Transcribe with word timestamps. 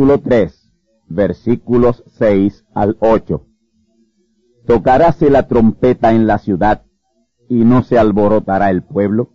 Capítulo 0.00 0.22
3 0.22 0.72
versículos 1.10 2.04
6 2.16 2.64
al 2.72 2.96
8. 3.00 3.44
Tocaráse 4.66 5.28
la 5.28 5.46
trompeta 5.46 6.12
en 6.12 6.26
la 6.26 6.38
ciudad 6.38 6.86
y 7.50 7.66
no 7.66 7.82
se 7.82 7.98
alborotará 7.98 8.70
el 8.70 8.82
pueblo. 8.82 9.28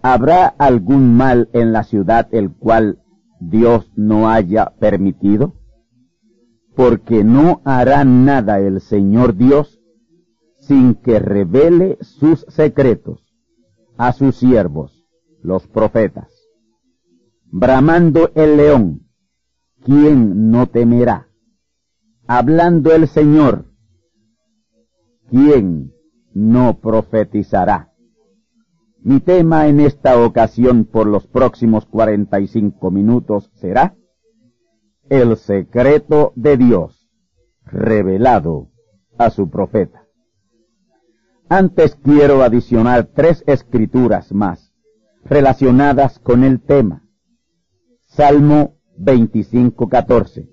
¿Habrá 0.00 0.46
algún 0.46 1.14
mal 1.14 1.50
en 1.52 1.74
la 1.74 1.82
ciudad 1.82 2.26
el 2.32 2.50
cual 2.50 3.02
Dios 3.38 3.92
no 3.96 4.30
haya 4.30 4.72
permitido? 4.80 5.52
Porque 6.74 7.22
no 7.22 7.60
hará 7.66 8.06
nada 8.06 8.60
el 8.60 8.80
Señor 8.80 9.36
Dios 9.36 9.78
sin 10.58 10.94
que 10.94 11.18
revele 11.18 11.98
sus 12.00 12.46
secretos 12.48 13.20
a 13.98 14.12
sus 14.12 14.36
siervos, 14.36 15.04
los 15.42 15.66
profetas 15.66 16.32
bramando 17.52 18.30
el 18.36 18.56
león, 18.56 19.09
¿quién 19.84 20.50
no 20.50 20.66
temerá? 20.66 21.28
Hablando 22.26 22.92
el 22.92 23.08
Señor, 23.08 23.66
¿quién 25.28 25.92
no 26.32 26.78
profetizará? 26.80 27.92
Mi 29.02 29.20
tema 29.20 29.66
en 29.66 29.80
esta 29.80 30.22
ocasión 30.22 30.84
por 30.84 31.06
los 31.06 31.26
próximos 31.26 31.86
45 31.86 32.90
minutos 32.90 33.50
será 33.54 33.96
el 35.08 35.36
secreto 35.36 36.32
de 36.36 36.56
Dios 36.56 37.08
revelado 37.64 38.68
a 39.18 39.30
su 39.30 39.48
profeta. 39.48 40.04
Antes 41.48 41.96
quiero 41.96 42.42
adicionar 42.42 43.08
tres 43.14 43.42
escrituras 43.46 44.32
más 44.32 44.72
relacionadas 45.24 46.18
con 46.20 46.44
el 46.44 46.60
tema 46.60 47.02
Salmo 48.06 48.79
25:14. 49.00 50.48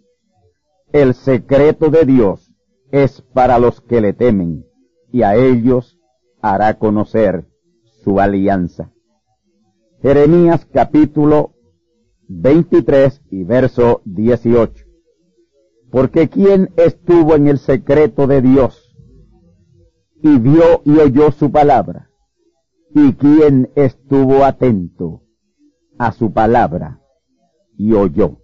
El 0.93 1.13
secreto 1.13 1.89
de 1.89 2.05
Dios 2.05 2.53
es 2.91 3.21
para 3.33 3.59
los 3.59 3.81
que 3.81 3.99
le 3.99 4.13
temen, 4.13 4.65
y 5.11 5.23
a 5.23 5.35
ellos 5.35 5.99
hará 6.41 6.77
conocer 6.79 7.45
su 8.03 8.21
alianza. 8.21 8.93
Jeremías 10.01 10.65
capítulo 10.71 11.55
23 12.29 13.21
y 13.31 13.43
verso 13.43 14.01
18. 14.05 14.85
Porque 15.91 16.29
¿quién 16.29 16.69
estuvo 16.77 17.35
en 17.35 17.47
el 17.47 17.57
secreto 17.57 18.27
de 18.27 18.41
Dios 18.41 18.95
y 20.21 20.37
vio 20.37 20.81
y 20.85 20.97
oyó 20.99 21.31
su 21.31 21.51
palabra? 21.51 22.09
¿Y 22.93 23.13
quién 23.13 23.71
estuvo 23.75 24.45
atento 24.45 25.23
a 25.97 26.11
su 26.11 26.31
palabra? 26.31 27.01
Y 27.77 27.93
oyó. 27.93 28.39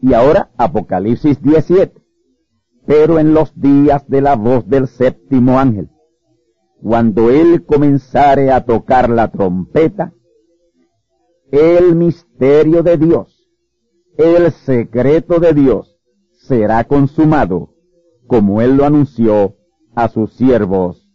Y 0.00 0.14
ahora 0.14 0.50
Apocalipsis 0.56 1.42
17. 1.42 2.00
Pero 2.86 3.18
en 3.18 3.34
los 3.34 3.58
días 3.60 4.08
de 4.08 4.20
la 4.20 4.36
voz 4.36 4.66
del 4.68 4.86
séptimo 4.86 5.58
ángel, 5.58 5.90
cuando 6.80 7.30
él 7.30 7.64
comenzare 7.66 8.52
a 8.52 8.64
tocar 8.64 9.10
la 9.10 9.30
trompeta, 9.30 10.12
el 11.50 11.96
misterio 11.96 12.82
de 12.82 12.96
Dios, 12.96 13.48
el 14.16 14.52
secreto 14.52 15.40
de 15.40 15.52
Dios, 15.52 15.98
será 16.32 16.84
consumado, 16.84 17.74
como 18.26 18.62
él 18.62 18.76
lo 18.76 18.84
anunció 18.84 19.56
a 19.94 20.08
sus 20.08 20.32
siervos, 20.34 21.08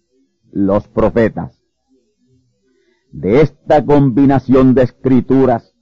los 0.51 0.87
profetas. 0.87 1.59
De 3.11 3.41
esta 3.41 3.85
combinación 3.85 4.73
de 4.73 4.83
escrituras 4.83 5.72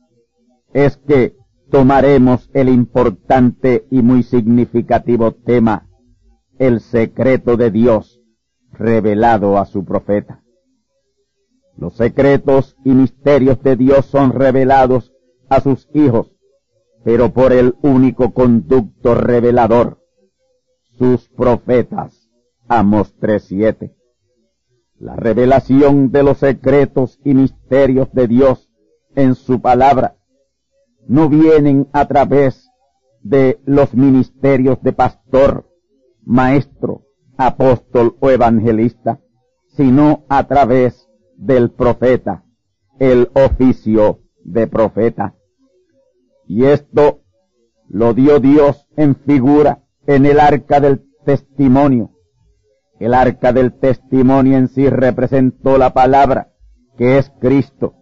es 0.74 0.98
que 0.98 1.36
tomaremos 1.70 2.50
el 2.54 2.70
importante 2.70 3.88
y 3.90 4.02
muy 4.02 4.24
significativo 4.24 5.32
tema, 5.34 5.88
el 6.60 6.82
secreto 6.82 7.58
de 7.58 7.72
Dios 7.72 8.22
revelado 8.72 9.58
a 9.58 9.66
su 9.66 9.86
profeta. 9.86 10.44
Los 11.78 11.96
secretos 11.96 12.78
y 12.84 12.92
misterios 12.92 13.62
de 13.64 13.76
Dios 13.76 14.06
son 14.06 14.34
revelados 14.34 15.14
a 15.50 15.62
sus 15.62 15.90
hijos, 15.94 16.32
pero 17.04 17.34
por 17.34 17.54
el 17.54 17.76
único 17.82 18.34
conducto 18.34 19.16
revelador, 19.16 20.00
sus 20.98 21.30
profetas. 21.30 22.30
Amos 22.68 23.18
3.7. 23.20 23.96
La 24.98 25.16
revelación 25.16 26.12
de 26.12 26.24
los 26.24 26.38
secretos 26.38 27.20
y 27.26 27.34
misterios 27.34 28.12
de 28.14 28.28
Dios 28.28 28.70
en 29.16 29.36
su 29.36 29.60
palabra 29.60 30.21
no 31.08 31.30
vienen 31.30 31.88
a 31.94 32.08
través 32.08 32.70
de 33.22 33.60
los 33.66 33.94
ministerios 33.94 34.82
de 34.82 34.94
pastor, 34.94 35.70
maestro, 36.24 37.04
apóstol 37.38 38.16
o 38.20 38.30
evangelista, 38.30 39.20
sino 39.76 40.26
a 40.30 40.48
través 40.48 41.08
del 41.38 41.72
profeta, 41.72 42.44
el 43.00 43.30
oficio 43.34 44.20
de 44.44 44.68
profeta. 44.68 45.36
Y 46.46 46.66
esto 46.66 47.22
lo 47.88 48.14
dio 48.14 48.40
Dios 48.40 48.88
en 48.96 49.16
figura 49.16 49.84
en 50.06 50.26
el 50.26 50.40
arca 50.40 50.80
del 50.80 51.04
testimonio. 51.26 52.12
El 53.00 53.14
arca 53.14 53.52
del 53.52 53.74
testimonio 53.74 54.58
en 54.58 54.68
sí 54.68 54.90
representó 54.90 55.78
la 55.78 55.94
palabra, 55.94 56.54
que 56.98 57.18
es 57.18 57.32
Cristo, 57.40 57.96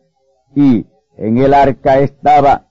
y 0.56 0.88
en 1.18 1.38
el 1.38 1.54
arca 1.54 2.00
estaba 2.00 2.69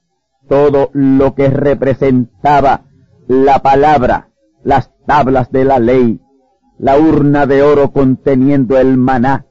todo 0.48 0.90
lo 0.92 1.34
que 1.34 1.48
representaba 1.48 2.86
la 3.26 3.60
palabra, 3.60 4.30
las 4.64 4.90
tablas 5.06 5.52
de 5.52 5.64
la 5.64 5.78
ley, 5.78 6.20
la 6.78 6.98
urna 6.98 7.46
de 7.46 7.62
oro 7.62 7.92
conteniendo 7.92 8.78
el 8.78 8.96
maná, 8.96 9.46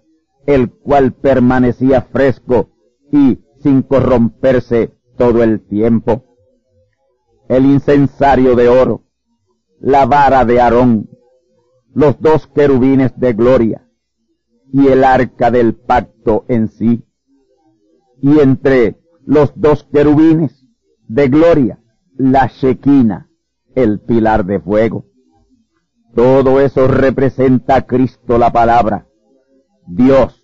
el 0.45 0.71
cual 0.71 1.13
permanecía 1.13 2.01
fresco 2.01 2.69
y 3.11 3.39
sin 3.61 3.83
corromperse 3.83 4.93
todo 5.17 5.43
el 5.43 5.65
tiempo. 5.67 6.23
El 7.47 7.65
incensario 7.65 8.55
de 8.55 8.69
oro, 8.69 9.03
la 9.79 10.05
vara 10.05 10.45
de 10.45 10.59
Aarón, 10.59 11.09
los 11.93 12.19
dos 12.19 12.47
querubines 12.47 13.17
de 13.19 13.33
gloria 13.33 13.87
y 14.71 14.87
el 14.87 15.03
arca 15.03 15.51
del 15.51 15.75
pacto 15.75 16.45
en 16.47 16.67
sí. 16.67 17.03
Y 18.21 18.39
entre 18.39 18.99
los 19.25 19.53
dos 19.55 19.87
querubines 19.91 20.66
de 21.07 21.27
gloria, 21.29 21.79
la 22.17 22.47
Shequina, 22.47 23.29
el 23.75 23.99
pilar 23.99 24.45
de 24.45 24.59
fuego. 24.59 25.05
Todo 26.15 26.59
eso 26.59 26.87
representa 26.87 27.75
a 27.75 27.81
Cristo 27.85 28.37
la 28.37 28.51
palabra, 28.51 29.07
Dios 29.85 30.43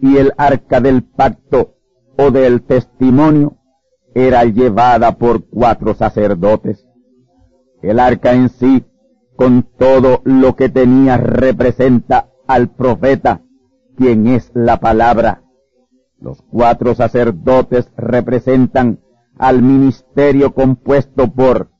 y 0.00 0.18
el 0.18 0.32
arca 0.36 0.80
del 0.80 1.02
pacto 1.02 1.76
o 2.18 2.30
del 2.30 2.62
testimonio 2.62 3.56
era 4.14 4.44
llevada 4.44 5.18
por 5.18 5.48
cuatro 5.48 5.94
sacerdotes. 5.94 6.86
El 7.82 8.00
arca 8.00 8.32
en 8.34 8.48
sí, 8.48 8.84
con 9.36 9.62
todo 9.78 10.22
lo 10.24 10.56
que 10.56 10.68
tenía, 10.68 11.18
representa 11.18 12.30
al 12.46 12.70
profeta, 12.70 13.42
quien 13.96 14.26
es 14.26 14.50
la 14.54 14.80
palabra. 14.80 15.42
Los 16.18 16.40
cuatro 16.42 16.94
sacerdotes 16.94 17.90
representan 17.96 19.00
al 19.38 19.62
ministerio 19.62 20.54
compuesto 20.54 21.32
por 21.32 21.70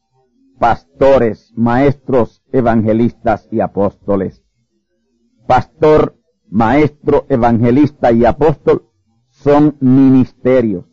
pastores, 0.58 1.52
maestros, 1.56 2.42
evangelistas 2.52 3.48
y 3.50 3.60
apóstoles. 3.60 4.42
Pastor, 5.46 6.16
maestro, 6.48 7.26
evangelista 7.28 8.12
y 8.12 8.24
apóstol 8.24 8.88
son 9.28 9.76
ministerios. 9.80 10.86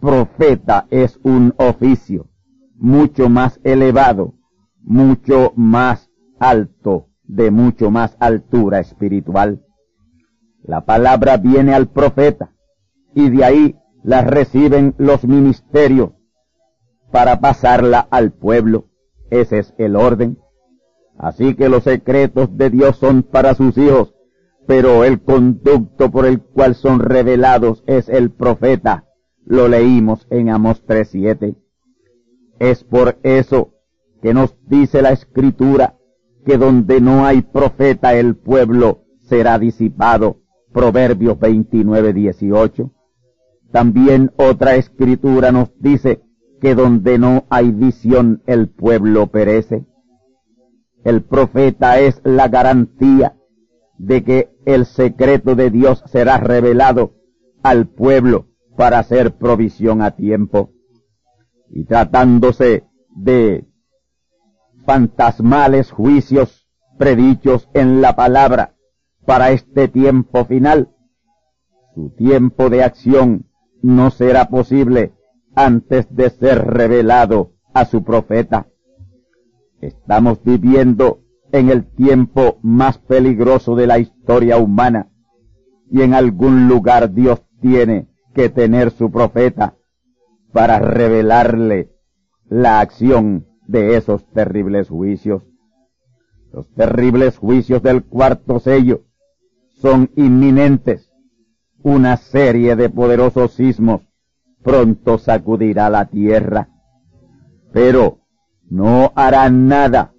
Profeta 0.00 0.86
es 0.90 1.18
un 1.22 1.54
oficio 1.56 2.28
mucho 2.74 3.28
más 3.28 3.60
elevado, 3.64 4.34
mucho 4.82 5.52
más 5.56 6.10
alto, 6.38 7.08
de 7.24 7.50
mucho 7.50 7.90
más 7.90 8.16
altura 8.20 8.80
espiritual. 8.80 9.64
La 10.62 10.84
palabra 10.84 11.36
viene 11.38 11.74
al 11.74 11.88
profeta 11.88 12.52
y 13.14 13.30
de 13.30 13.44
ahí 13.44 13.76
la 14.06 14.22
reciben 14.22 14.94
los 14.98 15.24
ministerios 15.24 16.10
para 17.10 17.40
pasarla 17.40 18.06
al 18.12 18.30
pueblo. 18.32 18.86
Ese 19.30 19.58
es 19.58 19.74
el 19.78 19.96
orden. 19.96 20.38
Así 21.18 21.56
que 21.56 21.68
los 21.68 21.82
secretos 21.82 22.56
de 22.56 22.70
Dios 22.70 22.98
son 22.98 23.24
para 23.24 23.56
sus 23.56 23.76
hijos, 23.76 24.14
pero 24.64 25.02
el 25.02 25.20
conducto 25.22 26.12
por 26.12 26.24
el 26.24 26.40
cual 26.40 26.76
son 26.76 27.00
revelados 27.00 27.82
es 27.88 28.08
el 28.08 28.30
profeta. 28.30 29.06
Lo 29.44 29.66
leímos 29.66 30.28
en 30.30 30.50
Amos 30.50 30.86
3.7. 30.86 31.56
Es 32.60 32.84
por 32.84 33.18
eso 33.24 33.72
que 34.22 34.32
nos 34.32 34.54
dice 34.68 35.02
la 35.02 35.10
escritura 35.10 35.96
que 36.44 36.58
donde 36.58 37.00
no 37.00 37.26
hay 37.26 37.42
profeta 37.42 38.14
el 38.14 38.36
pueblo 38.36 39.02
será 39.22 39.58
disipado. 39.58 40.42
Proverbios 40.72 41.38
29.18. 41.38 42.92
También 43.76 44.32
otra 44.38 44.76
escritura 44.76 45.52
nos 45.52 45.68
dice 45.78 46.22
que 46.62 46.74
donde 46.74 47.18
no 47.18 47.44
hay 47.50 47.72
visión 47.72 48.42
el 48.46 48.70
pueblo 48.70 49.26
perece. 49.26 49.84
El 51.04 51.22
profeta 51.22 51.98
es 52.00 52.22
la 52.24 52.48
garantía 52.48 53.36
de 53.98 54.24
que 54.24 54.48
el 54.64 54.86
secreto 54.86 55.56
de 55.56 55.68
Dios 55.68 56.02
será 56.06 56.38
revelado 56.38 57.16
al 57.62 57.86
pueblo 57.86 58.46
para 58.78 58.98
hacer 58.98 59.36
provisión 59.36 60.00
a 60.00 60.12
tiempo. 60.12 60.70
Y 61.68 61.84
tratándose 61.84 62.84
de 63.10 63.66
fantasmales 64.86 65.90
juicios 65.90 66.66
predichos 66.96 67.68
en 67.74 68.00
la 68.00 68.16
palabra 68.16 68.74
para 69.26 69.50
este 69.50 69.86
tiempo 69.88 70.46
final, 70.46 70.94
su 71.94 72.08
tiempo 72.16 72.70
de 72.70 72.82
acción 72.82 73.45
no 73.86 74.10
será 74.10 74.48
posible 74.48 75.12
antes 75.54 76.12
de 76.14 76.30
ser 76.30 76.58
revelado 76.66 77.52
a 77.72 77.84
su 77.84 78.02
profeta. 78.02 78.66
Estamos 79.80 80.42
viviendo 80.42 81.20
en 81.52 81.70
el 81.70 81.86
tiempo 81.86 82.58
más 82.62 82.98
peligroso 82.98 83.76
de 83.76 83.86
la 83.86 84.00
historia 84.00 84.58
humana 84.58 85.12
y 85.88 86.02
en 86.02 86.14
algún 86.14 86.66
lugar 86.66 87.12
Dios 87.14 87.42
tiene 87.60 88.08
que 88.34 88.48
tener 88.48 88.90
su 88.90 89.12
profeta 89.12 89.76
para 90.52 90.80
revelarle 90.80 91.92
la 92.48 92.80
acción 92.80 93.46
de 93.68 93.96
esos 93.96 94.26
terribles 94.32 94.88
juicios. 94.88 95.44
Los 96.52 96.68
terribles 96.74 97.38
juicios 97.38 97.82
del 97.84 98.02
cuarto 98.02 98.58
sello 98.58 99.02
son 99.80 100.10
inminentes. 100.16 101.05
Una 101.88 102.16
serie 102.16 102.74
de 102.74 102.90
poderosos 102.90 103.52
sismos 103.52 104.00
pronto 104.64 105.18
sacudirá 105.18 105.88
la 105.88 106.06
tierra, 106.06 106.68
pero 107.72 108.18
no 108.68 109.12
hará 109.14 109.48
nada, 109.50 110.12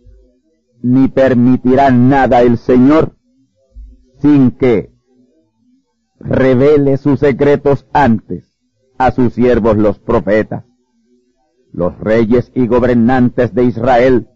ni 0.82 1.10
permitirá 1.10 1.92
nada 1.92 2.42
el 2.42 2.58
Señor, 2.58 3.18
sin 4.22 4.52
que 4.52 4.94
revele 6.22 6.96
sus 6.96 7.20
secretos 7.20 7.86
antes 7.92 8.46
a 8.98 9.12
sus 9.12 9.34
siervos 9.34 9.76
los 9.76 10.00
profetas. 10.00 10.64
Los 11.74 12.00
reyes 12.00 12.50
y 12.56 12.68
gobernantes 12.68 13.54
de 13.54 13.66
Israel 13.66 14.30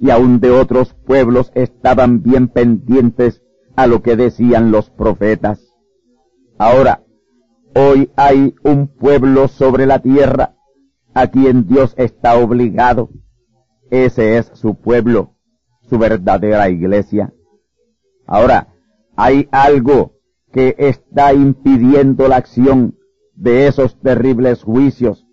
y 0.00 0.08
aun 0.08 0.40
de 0.40 0.52
otros 0.52 0.94
pueblos 0.94 1.52
estaban 1.54 2.22
bien 2.22 2.48
pendientes 2.48 3.42
a 3.76 3.86
lo 3.86 4.00
que 4.00 4.16
decían 4.16 4.70
los 4.70 4.88
profetas. 4.88 5.67
Ahora, 6.58 7.02
Hoy 7.74 8.10
hay 8.16 8.56
un 8.64 8.88
pueblo 8.88 9.46
sobre 9.46 9.86
la 9.86 10.00
tierra 10.00 10.56
a 11.14 11.28
quien 11.28 11.66
Dios 11.66 11.94
está 11.96 12.36
obligado. 12.36 13.10
Ese 13.90 14.36
es 14.36 14.50
su 14.54 14.74
pueblo, 14.74 15.36
su 15.82 15.96
verdadera 15.98 16.70
iglesia. 16.70 17.32
Ahora, 18.26 18.74
hay 19.16 19.48
algo 19.52 20.14
que 20.52 20.74
está 20.78 21.32
impidiendo 21.32 22.26
la 22.26 22.36
acción 22.36 22.96
de 23.34 23.68
esos 23.68 24.00
terribles 24.00 24.64
juicios 24.64 25.26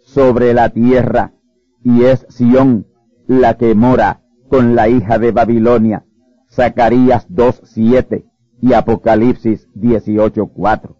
sobre 0.00 0.52
la 0.52 0.70
tierra, 0.70 1.34
y 1.82 2.04
es 2.04 2.26
Sión 2.28 2.88
la 3.28 3.56
que 3.56 3.74
mora 3.74 4.22
con 4.48 4.74
la 4.74 4.88
hija 4.88 5.18
de 5.18 5.30
Babilonia, 5.30 6.06
Zacarías 6.50 7.28
2.7 7.30 8.24
y 8.64 8.72
Apocalipsis 8.72 9.68
18.4. 9.74 10.96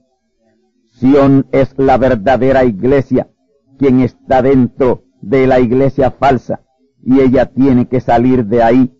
Sión 1.00 1.46
es 1.50 1.72
la 1.78 1.96
verdadera 1.96 2.64
iglesia, 2.64 3.30
quien 3.78 4.00
está 4.00 4.42
dentro 4.42 5.04
de 5.22 5.46
la 5.46 5.60
iglesia 5.60 6.10
falsa, 6.10 6.60
y 7.02 7.20
ella 7.20 7.46
tiene 7.46 7.88
que 7.88 8.00
salir 8.00 8.44
de 8.44 8.62
ahí, 8.62 8.92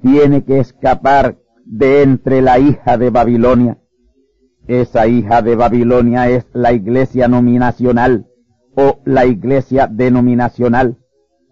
tiene 0.00 0.44
que 0.44 0.60
escapar 0.60 1.36
de 1.66 2.00
entre 2.04 2.40
la 2.40 2.58
hija 2.58 2.96
de 2.96 3.10
Babilonia. 3.10 3.82
Esa 4.66 5.06
hija 5.08 5.42
de 5.42 5.54
Babilonia 5.54 6.30
es 6.30 6.46
la 6.54 6.72
iglesia 6.72 7.28
nominacional 7.28 8.28
o 8.74 9.00
la 9.04 9.26
iglesia 9.26 9.88
denominacional, 9.88 10.96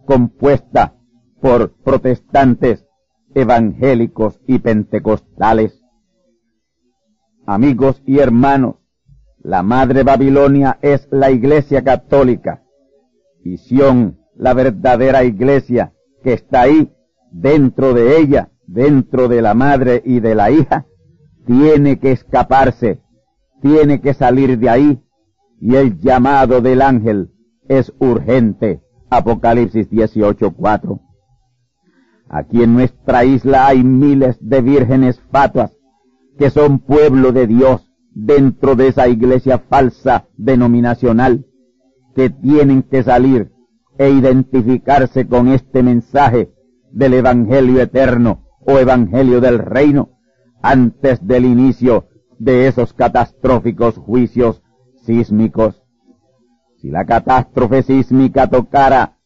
compuesta 0.06 0.94
por 1.42 1.74
protestantes, 1.84 2.86
evangélicos 3.34 4.40
y 4.46 4.60
pentecostales. 4.60 5.83
Amigos 7.46 8.02
y 8.06 8.20
hermanos, 8.20 8.76
la 9.42 9.62
madre 9.62 10.02
Babilonia 10.02 10.78
es 10.80 11.06
la 11.10 11.30
iglesia 11.30 11.84
católica. 11.84 12.62
Y 13.44 13.58
Sión, 13.58 14.18
la 14.34 14.54
verdadera 14.54 15.24
iglesia 15.24 15.92
que 16.22 16.32
está 16.32 16.62
ahí, 16.62 16.90
dentro 17.30 17.92
de 17.92 18.18
ella, 18.18 18.48
dentro 18.66 19.28
de 19.28 19.42
la 19.42 19.52
madre 19.52 20.00
y 20.06 20.20
de 20.20 20.34
la 20.34 20.50
hija, 20.50 20.86
tiene 21.46 21.98
que 21.98 22.12
escaparse, 22.12 23.02
tiene 23.60 24.00
que 24.00 24.14
salir 24.14 24.58
de 24.58 24.70
ahí. 24.70 25.02
Y 25.60 25.74
el 25.74 26.00
llamado 26.00 26.62
del 26.62 26.80
ángel 26.80 27.30
es 27.68 27.92
urgente. 27.98 28.80
Apocalipsis 29.10 29.90
18:4. 29.90 30.98
Aquí 32.30 32.62
en 32.62 32.72
nuestra 32.72 33.26
isla 33.26 33.66
hay 33.66 33.84
miles 33.84 34.38
de 34.40 34.62
vírgenes 34.62 35.20
fatuas 35.30 35.73
que 36.38 36.50
son 36.50 36.78
pueblo 36.80 37.32
de 37.32 37.46
Dios 37.46 37.90
dentro 38.14 38.76
de 38.76 38.88
esa 38.88 39.08
iglesia 39.08 39.58
falsa 39.58 40.26
denominacional 40.36 41.46
que 42.14 42.30
tienen 42.30 42.82
que 42.82 43.02
salir 43.02 43.52
e 43.98 44.10
identificarse 44.10 45.26
con 45.26 45.48
este 45.48 45.82
mensaje 45.82 46.52
del 46.90 47.14
Evangelio 47.14 47.80
eterno 47.80 48.44
o 48.60 48.78
Evangelio 48.78 49.40
del 49.40 49.58
reino 49.58 50.18
antes 50.62 51.26
del 51.26 51.44
inicio 51.44 52.08
de 52.38 52.68
esos 52.68 52.92
catastróficos 52.92 53.96
juicios 53.96 54.62
sísmicos. 55.04 55.82
Si 56.80 56.90
la 56.90 57.04
catástrofe 57.04 57.82
sísmica 57.82 58.48
tocara 58.48 59.18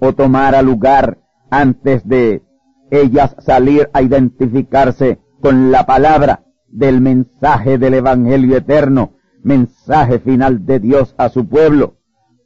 o 0.00 0.12
tomara 0.12 0.62
lugar 0.62 1.18
antes 1.50 2.06
de 2.06 2.42
ellas 2.90 3.34
salir 3.38 3.88
a 3.92 4.02
identificarse 4.02 5.20
con 5.40 5.70
la 5.70 5.86
palabra 5.86 6.44
del 6.72 7.00
mensaje 7.00 7.78
del 7.78 7.94
Evangelio 7.94 8.56
eterno, 8.56 9.12
mensaje 9.42 10.18
final 10.18 10.66
de 10.66 10.80
Dios 10.80 11.14
a 11.18 11.28
su 11.28 11.46
pueblo, 11.46 11.98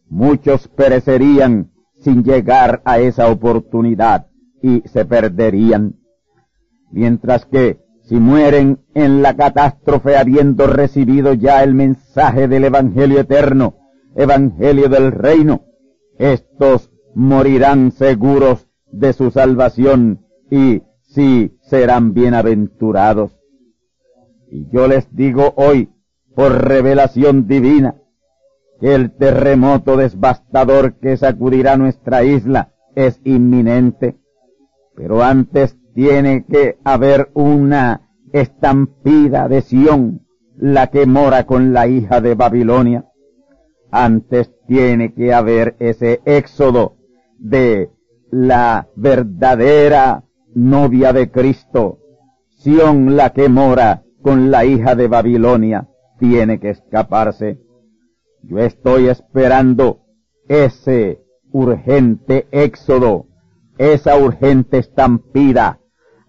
muchos 0.08 0.68
perecerían 0.68 1.70
sin 2.00 2.22
llegar 2.22 2.82
a 2.84 2.98
esa 2.98 3.30
oportunidad 3.30 4.26
y 4.62 4.82
se 4.86 5.04
perderían. 5.04 5.96
Mientras 6.90 7.46
que 7.46 7.80
si 8.02 8.16
mueren 8.16 8.80
en 8.94 9.22
la 9.22 9.34
catástrofe 9.34 10.16
habiendo 10.16 10.66
recibido 10.66 11.34
ya 11.34 11.62
el 11.62 11.74
mensaje 11.74 12.46
del 12.48 12.64
Evangelio 12.64 13.20
eterno, 13.20 13.74
Evangelio 14.14 14.88
del 14.88 15.12
reino, 15.12 15.62
estos 16.18 16.90
morirán 17.14 17.92
seguros 17.92 18.68
de 18.86 19.12
su 19.12 19.30
salvación 19.30 20.20
y 20.50 20.82
sí 21.02 21.56
serán 21.62 22.14
bienaventurados. 22.14 23.35
Y 24.50 24.68
yo 24.70 24.86
les 24.86 25.14
digo 25.14 25.54
hoy, 25.56 25.90
por 26.34 26.66
revelación 26.66 27.46
divina, 27.46 27.96
que 28.80 28.94
el 28.94 29.16
terremoto 29.16 29.96
devastador 29.96 30.98
que 30.98 31.16
sacudirá 31.16 31.76
nuestra 31.76 32.24
isla 32.24 32.72
es 32.94 33.20
inminente, 33.24 34.16
pero 34.94 35.22
antes 35.22 35.76
tiene 35.94 36.44
que 36.44 36.78
haber 36.84 37.30
una 37.34 38.10
estampida 38.32 39.48
de 39.48 39.62
Sión, 39.62 40.26
la 40.56 40.88
que 40.88 41.06
mora 41.06 41.46
con 41.46 41.72
la 41.72 41.86
hija 41.86 42.20
de 42.20 42.34
Babilonia. 42.34 43.06
Antes 43.90 44.52
tiene 44.66 45.14
que 45.14 45.32
haber 45.32 45.76
ese 45.78 46.20
éxodo 46.24 46.96
de 47.38 47.90
la 48.30 48.88
verdadera 48.96 50.24
novia 50.54 51.12
de 51.12 51.30
Cristo. 51.30 51.98
Sión, 52.58 53.16
la 53.16 53.30
que 53.30 53.48
mora 53.48 54.02
con 54.26 54.50
la 54.50 54.64
hija 54.64 54.96
de 54.96 55.06
Babilonia, 55.06 55.86
tiene 56.18 56.58
que 56.58 56.70
escaparse. 56.70 57.60
Yo 58.42 58.58
estoy 58.58 59.06
esperando 59.06 60.00
ese 60.48 61.22
urgente 61.52 62.48
éxodo, 62.50 63.26
esa 63.78 64.18
urgente 64.18 64.78
estampida, 64.78 65.78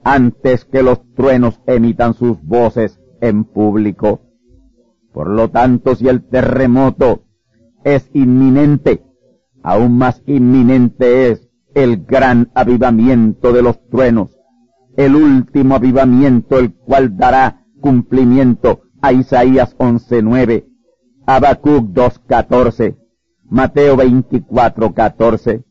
antes 0.03 0.63
que 0.65 0.83
los 0.83 1.11
truenos 1.15 1.59
emitan 1.65 2.13
sus 2.13 2.39
voces 2.43 3.01
en 3.19 3.45
público. 3.45 4.21
Por 5.11 5.31
lo 5.31 5.49
tanto, 5.49 5.95
si 5.95 6.07
el 6.07 6.21
terremoto 6.29 7.23
es 7.83 8.11
inminente, 8.13 9.01
aún 9.63 9.97
más 9.97 10.21
inminente 10.27 11.31
es 11.31 11.49
el 11.73 12.05
gran 12.05 12.51
avivamiento 12.53 13.53
de 13.53 13.63
los 13.63 13.83
truenos, 13.89 14.37
el 14.97 15.15
último 15.15 15.73
avivamiento 15.73 16.59
el 16.59 16.75
cual 16.75 17.17
dará 17.17 17.63
cumplimiento 17.87 18.81
a 19.01 19.13
Isaías 19.13 19.73
11.9, 19.77 20.65
Habacuc 21.25 21.85
2.14, 21.93 22.97
Mateo 23.49 23.95
24.14, 23.95 25.63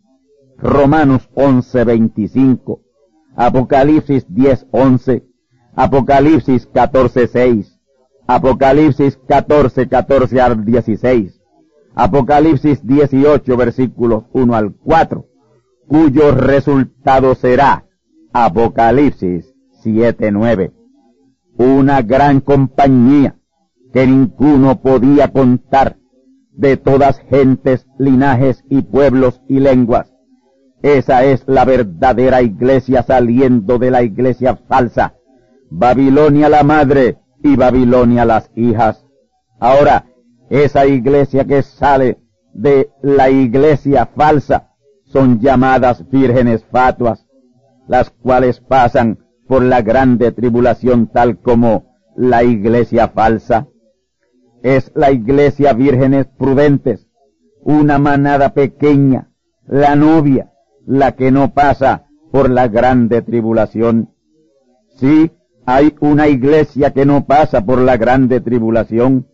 Romanos 0.56 1.28
11.25, 1.34 2.80
Apocalipsis 3.36 4.26
10.11, 4.30 5.24
Apocalipsis 5.74 6.72
14.6, 6.72 7.78
Apocalipsis 8.26 9.20
14.14 9.28 10.40
al 10.40 10.64
16, 10.64 11.42
Apocalipsis 11.94 12.86
18 12.86 13.56
versículos 13.58 14.24
1 14.32 14.54
al 14.56 14.74
4, 14.74 15.26
cuyo 15.86 16.32
resultado 16.32 17.34
será 17.34 17.84
Apocalipsis 18.32 19.54
7.9 19.84 20.75
una 21.58 22.02
gran 22.02 22.40
compañía 22.40 23.36
que 23.92 24.06
ninguno 24.06 24.80
podía 24.80 25.32
contar, 25.32 25.96
de 26.52 26.76
todas 26.76 27.18
gentes, 27.30 27.86
linajes 27.98 28.64
y 28.68 28.82
pueblos 28.82 29.42
y 29.48 29.60
lenguas. 29.60 30.12
Esa 30.82 31.24
es 31.24 31.44
la 31.46 31.64
verdadera 31.64 32.42
iglesia 32.42 33.02
saliendo 33.02 33.78
de 33.78 33.90
la 33.90 34.02
iglesia 34.02 34.56
falsa. 34.68 35.14
Babilonia 35.70 36.48
la 36.48 36.62
madre 36.62 37.18
y 37.42 37.56
Babilonia 37.56 38.24
las 38.24 38.50
hijas. 38.54 39.04
Ahora, 39.58 40.06
esa 40.48 40.86
iglesia 40.86 41.44
que 41.44 41.62
sale 41.62 42.18
de 42.52 42.90
la 43.02 43.30
iglesia 43.30 44.06
falsa 44.06 44.70
son 45.04 45.40
llamadas 45.40 46.08
vírgenes 46.10 46.64
fatuas, 46.70 47.26
las 47.88 48.10
cuales 48.10 48.60
pasan 48.60 49.18
por 49.46 49.62
la 49.62 49.82
grande 49.82 50.32
tribulación 50.32 51.06
tal 51.08 51.38
como 51.38 51.96
la 52.16 52.42
iglesia 52.42 53.08
falsa. 53.08 53.68
Es 54.62 54.90
la 54.94 55.12
iglesia 55.12 55.72
vírgenes 55.72 56.26
prudentes, 56.26 57.08
una 57.62 57.98
manada 57.98 58.54
pequeña, 58.54 59.30
la 59.66 59.94
novia, 59.94 60.50
la 60.84 61.12
que 61.12 61.30
no 61.30 61.52
pasa 61.52 62.06
por 62.32 62.50
la 62.50 62.68
grande 62.68 63.22
tribulación. 63.22 64.10
Sí, 64.96 65.30
hay 65.66 65.94
una 66.00 66.28
iglesia 66.28 66.92
que 66.92 67.06
no 67.06 67.26
pasa 67.26 67.64
por 67.64 67.78
la 67.78 67.96
grande 67.96 68.40
tribulación, 68.40 69.28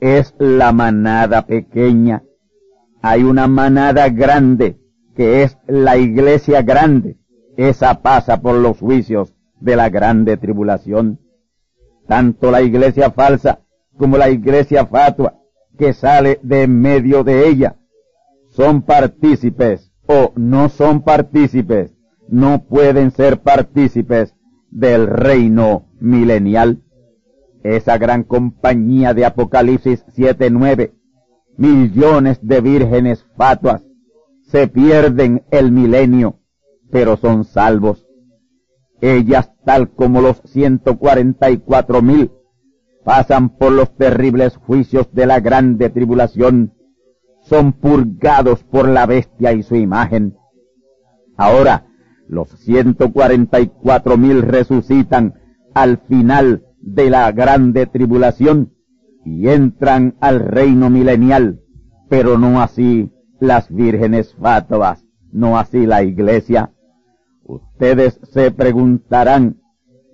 es 0.00 0.34
la 0.38 0.72
manada 0.72 1.46
pequeña. 1.46 2.24
Hay 3.00 3.22
una 3.22 3.46
manada 3.46 4.08
grande, 4.08 4.78
que 5.14 5.42
es 5.42 5.56
la 5.66 5.96
iglesia 5.96 6.62
grande, 6.62 7.16
esa 7.56 8.02
pasa 8.02 8.40
por 8.40 8.56
los 8.56 8.78
juicios 8.78 9.34
de 9.60 9.76
la 9.76 9.88
grande 9.88 10.36
tribulación. 10.36 11.20
Tanto 12.06 12.50
la 12.50 12.62
iglesia 12.62 13.10
falsa 13.10 13.60
como 13.96 14.18
la 14.18 14.30
iglesia 14.30 14.86
fatua 14.86 15.34
que 15.78 15.92
sale 15.92 16.38
de 16.42 16.66
medio 16.66 17.24
de 17.24 17.48
ella 17.48 17.76
son 18.50 18.82
partícipes 18.82 19.90
o 20.06 20.32
no 20.36 20.68
son 20.68 21.02
partícipes, 21.02 21.92
no 22.28 22.64
pueden 22.64 23.10
ser 23.10 23.40
partícipes 23.40 24.34
del 24.70 25.06
reino 25.06 25.86
milenial. 25.98 26.82
Esa 27.62 27.98
gran 27.98 28.22
compañía 28.22 29.14
de 29.14 29.24
Apocalipsis 29.24 30.04
7-9, 30.16 30.92
millones 31.56 32.38
de 32.42 32.60
vírgenes 32.60 33.24
fatuas, 33.36 33.82
se 34.42 34.68
pierden 34.68 35.42
el 35.50 35.72
milenio, 35.72 36.38
pero 36.90 37.16
son 37.16 37.44
salvos. 37.44 38.06
Ellas, 39.04 39.52
tal 39.66 39.90
como 39.90 40.22
los 40.22 40.40
144 40.46 42.00
mil, 42.00 42.30
pasan 43.04 43.50
por 43.50 43.70
los 43.70 43.94
terribles 43.98 44.56
juicios 44.56 45.12
de 45.12 45.26
la 45.26 45.40
grande 45.40 45.90
tribulación, 45.90 46.72
son 47.42 47.74
purgados 47.74 48.64
por 48.64 48.88
la 48.88 49.04
bestia 49.04 49.52
y 49.52 49.62
su 49.62 49.76
imagen. 49.76 50.38
Ahora, 51.36 51.86
los 52.28 52.48
144 52.60 54.16
mil 54.16 54.40
resucitan 54.40 55.34
al 55.74 55.98
final 55.98 56.64
de 56.80 57.10
la 57.10 57.30
grande 57.32 57.84
tribulación 57.84 58.72
y 59.22 59.50
entran 59.50 60.16
al 60.20 60.40
reino 60.40 60.88
milenial, 60.88 61.60
pero 62.08 62.38
no 62.38 62.62
así 62.62 63.12
las 63.38 63.68
vírgenes 63.68 64.34
fatuas, 64.40 65.04
no 65.30 65.58
así 65.58 65.84
la 65.84 66.02
iglesia. 66.02 66.73
Ustedes 67.46 68.18
se 68.32 68.50
preguntarán, 68.50 69.60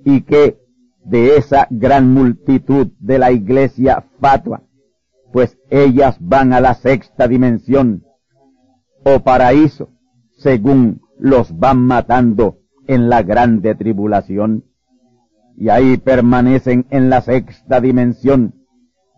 ¿y 0.04 0.22
qué 0.22 0.58
de 1.04 1.37
esa 1.37 1.68
gran 1.70 2.12
multitud 2.12 2.88
de 2.99 3.18
la 3.18 3.30
iglesia 3.30 4.04
fatua? 4.20 4.62
Pues 5.32 5.56
ellas 5.70 6.16
van 6.20 6.52
a 6.52 6.60
la 6.60 6.75
sexta 6.75 7.28
dimensión 7.28 8.04
o 9.04 9.20
paraíso, 9.20 9.90
según 10.38 11.02
los 11.18 11.56
van 11.56 11.87
matando 11.87 12.58
en 12.88 13.08
la 13.08 13.22
grande 13.22 13.76
tribulación. 13.76 14.64
Y 15.56 15.68
ahí 15.68 15.99
permanecen 15.99 16.87
en 16.90 17.10
la 17.10 17.20
sexta 17.20 17.80
dimensión 17.80 18.54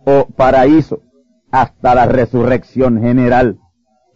o 0.04 0.26
paraíso 0.36 1.02
hasta 1.50 1.94
la 1.94 2.06
resurrección 2.06 3.00
general 3.00 3.58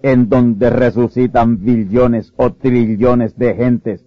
en 0.02 0.28
donde 0.28 0.70
resucitan 0.70 1.64
billones 1.64 2.32
o 2.36 2.52
trillones 2.52 3.36
de 3.36 3.54
gentes 3.54 4.04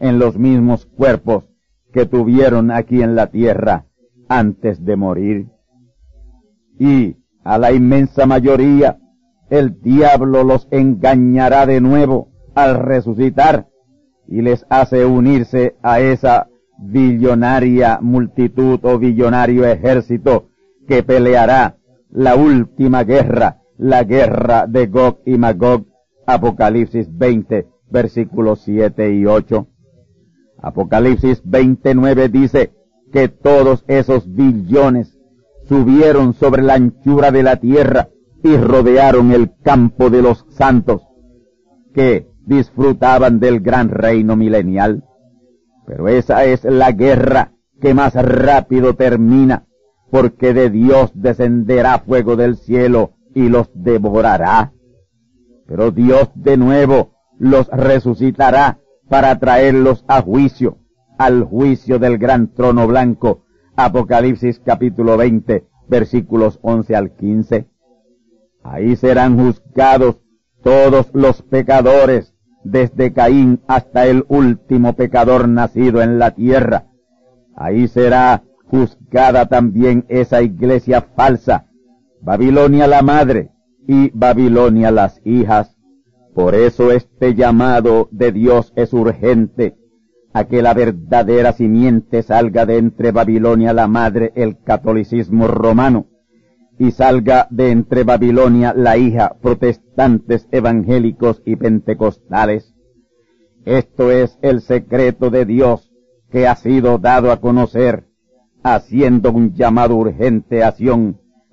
en 0.00 0.18
los 0.18 0.38
mismos 0.38 0.86
cuerpos 0.86 1.44
que 1.92 2.06
tuvieron 2.06 2.70
aquí 2.70 3.02
en 3.02 3.14
la 3.14 3.28
tierra 3.28 3.86
antes 4.28 4.84
de 4.84 4.96
morir. 4.96 5.46
Y 6.78 7.16
a 7.44 7.58
la 7.58 7.72
inmensa 7.72 8.26
mayoría 8.26 8.98
el 9.50 9.80
diablo 9.80 10.44
los 10.44 10.68
engañará 10.70 11.66
de 11.66 11.80
nuevo 11.80 12.28
al 12.54 12.78
resucitar 12.78 13.66
y 14.28 14.42
les 14.42 14.64
hace 14.70 15.04
unirse 15.04 15.76
a 15.82 16.00
esa 16.00 16.48
billonaria 16.78 17.98
multitud 18.00 18.78
o 18.82 18.98
billonario 18.98 19.66
ejército 19.66 20.46
que 20.88 21.02
peleará 21.02 21.76
la 22.10 22.36
última 22.36 23.04
guerra, 23.04 23.59
la 23.80 24.04
guerra 24.04 24.66
de 24.66 24.88
Gog 24.88 25.20
y 25.24 25.38
Magog, 25.38 25.86
Apocalipsis 26.26 27.08
20, 27.16 27.66
versículos 27.90 28.60
7 28.64 29.14
y 29.14 29.24
8. 29.24 29.66
Apocalipsis 30.62 31.40
29 31.44 32.28
dice 32.28 32.74
que 33.10 33.28
todos 33.28 33.84
esos 33.88 34.30
billones 34.30 35.18
subieron 35.64 36.34
sobre 36.34 36.62
la 36.62 36.74
anchura 36.74 37.30
de 37.30 37.42
la 37.42 37.56
tierra 37.56 38.10
y 38.42 38.54
rodearon 38.58 39.32
el 39.32 39.52
campo 39.62 40.10
de 40.10 40.20
los 40.20 40.44
santos, 40.50 41.02
que 41.94 42.28
disfrutaban 42.44 43.40
del 43.40 43.60
gran 43.60 43.88
reino 43.88 44.36
milenial. 44.36 45.04
Pero 45.86 46.08
esa 46.08 46.44
es 46.44 46.64
la 46.64 46.92
guerra 46.92 47.52
que 47.80 47.94
más 47.94 48.14
rápido 48.14 48.94
termina, 48.94 49.64
porque 50.10 50.52
de 50.52 50.68
Dios 50.68 51.12
descenderá 51.14 52.00
fuego 52.00 52.36
del 52.36 52.56
cielo 52.58 53.14
y 53.34 53.48
los 53.48 53.70
devorará. 53.74 54.72
Pero 55.66 55.90
Dios 55.90 56.30
de 56.34 56.56
nuevo 56.56 57.12
los 57.38 57.68
resucitará 57.68 58.80
para 59.08 59.38
traerlos 59.38 60.04
a 60.08 60.22
juicio, 60.22 60.78
al 61.18 61.44
juicio 61.44 61.98
del 61.98 62.18
gran 62.18 62.52
trono 62.54 62.86
blanco. 62.86 63.44
Apocalipsis 63.76 64.60
capítulo 64.60 65.16
20, 65.16 65.66
versículos 65.88 66.58
11 66.62 66.96
al 66.96 67.14
15. 67.14 67.66
Ahí 68.62 68.96
serán 68.96 69.38
juzgados 69.38 70.22
todos 70.62 71.10
los 71.14 71.42
pecadores, 71.42 72.34
desde 72.62 73.12
Caín 73.12 73.60
hasta 73.66 74.06
el 74.06 74.24
último 74.28 74.94
pecador 74.94 75.48
nacido 75.48 76.02
en 76.02 76.18
la 76.18 76.32
tierra. 76.32 76.86
Ahí 77.56 77.88
será 77.88 78.44
juzgada 78.66 79.46
también 79.46 80.04
esa 80.08 80.42
iglesia 80.42 81.02
falsa, 81.16 81.66
Babilonia 82.22 82.86
la 82.86 83.02
madre 83.02 83.50
y 83.88 84.10
Babilonia 84.10 84.90
las 84.90 85.20
hijas. 85.24 85.76
Por 86.34 86.54
eso 86.54 86.92
este 86.92 87.34
llamado 87.34 88.08
de 88.12 88.30
Dios 88.30 88.72
es 88.76 88.92
urgente, 88.92 89.76
a 90.32 90.44
que 90.44 90.62
la 90.62 90.74
verdadera 90.74 91.52
simiente 91.52 92.22
salga 92.22 92.66
de 92.66 92.78
entre 92.78 93.10
Babilonia 93.10 93.72
la 93.72 93.88
madre, 93.88 94.32
el 94.36 94.62
catolicismo 94.62 95.48
romano, 95.48 96.06
y 96.78 96.92
salga 96.92 97.48
de 97.50 97.70
entre 97.70 98.04
Babilonia 98.04 98.72
la 98.76 98.96
hija, 98.96 99.36
protestantes 99.42 100.46
evangélicos 100.52 101.42
y 101.44 101.56
pentecostales. 101.56 102.74
Esto 103.64 104.10
es 104.10 104.38
el 104.42 104.60
secreto 104.60 105.30
de 105.30 105.44
Dios 105.46 105.90
que 106.30 106.46
ha 106.46 106.54
sido 106.54 106.98
dado 106.98 107.32
a 107.32 107.40
conocer, 107.40 108.06
haciendo 108.62 109.32
un 109.32 109.52
llamado 109.54 109.96
urgente 109.96 110.62
a 110.62 110.72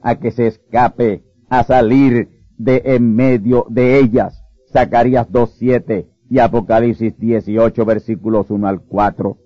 a 0.01 0.15
que 0.15 0.31
se 0.31 0.47
escape, 0.47 1.23
a 1.49 1.63
salir 1.63 2.29
de 2.57 2.81
en 2.85 3.15
medio 3.15 3.65
de 3.69 3.99
ellas. 3.99 4.43
Zacarías 4.71 5.29
2.7 5.29 6.07
y 6.29 6.39
Apocalipsis 6.39 7.17
18 7.17 7.85
versículos 7.85 8.49
1 8.49 8.67
al 8.67 8.81
4. 8.81 9.37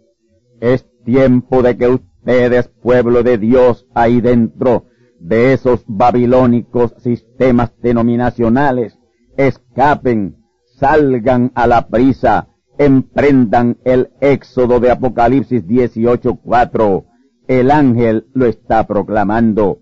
Es 0.60 0.88
tiempo 1.04 1.62
de 1.62 1.78
que 1.78 1.88
ustedes, 1.88 2.68
pueblo 2.68 3.24
de 3.24 3.38
Dios, 3.38 3.88
ahí 3.94 4.22
dentro 4.22 4.86
de 5.20 5.54
esos 5.54 5.84
babilónicos 5.88 6.96
sistemas 6.98 7.72
denominacionales, 7.82 8.98
escapen, 9.38 10.38
salgan 10.80 11.52
a 11.54 11.68
la 11.68 11.88
prisa, 11.88 12.48
emprendan 12.78 13.78
el 13.84 14.10
éxodo 14.20 14.80
de 14.80 14.92
Apocalipsis 14.92 15.66
18.4. 15.68 17.06
El 17.48 17.70
ángel 17.70 18.28
lo 18.34 18.46
está 18.46 18.88
proclamando. 18.88 19.81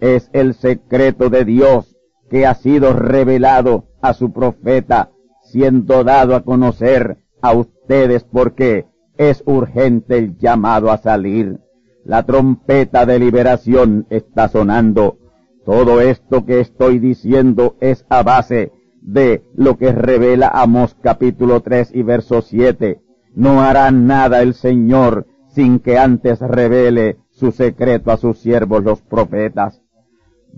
Es 0.00 0.30
el 0.32 0.54
secreto 0.54 1.30
de 1.30 1.44
Dios 1.44 1.96
que 2.30 2.46
ha 2.46 2.54
sido 2.54 2.92
revelado 2.92 3.84
a 4.02 4.12
su 4.14 4.32
profeta 4.32 5.10
siendo 5.54 6.02
dado 6.02 6.34
a 6.34 6.42
conocer 6.42 7.18
a 7.40 7.52
ustedes 7.52 8.24
porque 8.24 8.86
es 9.16 9.42
urgente 9.46 10.18
el 10.18 10.36
llamado 10.36 10.90
a 10.90 10.98
salir. 10.98 11.60
La 12.04 12.24
trompeta 12.24 13.06
de 13.06 13.18
liberación 13.18 14.06
está 14.10 14.48
sonando. 14.48 15.18
Todo 15.64 16.00
esto 16.00 16.44
que 16.44 16.60
estoy 16.60 16.98
diciendo 16.98 17.76
es 17.80 18.04
a 18.08 18.22
base 18.22 18.72
de 19.00 19.44
lo 19.54 19.78
que 19.78 19.92
revela 19.92 20.48
Amos 20.48 20.96
capítulo 21.00 21.60
3 21.60 21.92
y 21.94 22.02
verso 22.02 22.42
7. 22.42 23.00
No 23.34 23.60
hará 23.62 23.90
nada 23.90 24.42
el 24.42 24.54
Señor 24.54 25.26
sin 25.46 25.78
que 25.78 25.98
antes 25.98 26.40
revele 26.40 27.18
su 27.30 27.52
secreto 27.52 28.10
a 28.10 28.16
sus 28.16 28.38
siervos 28.38 28.82
los 28.82 29.02
profetas. 29.02 29.83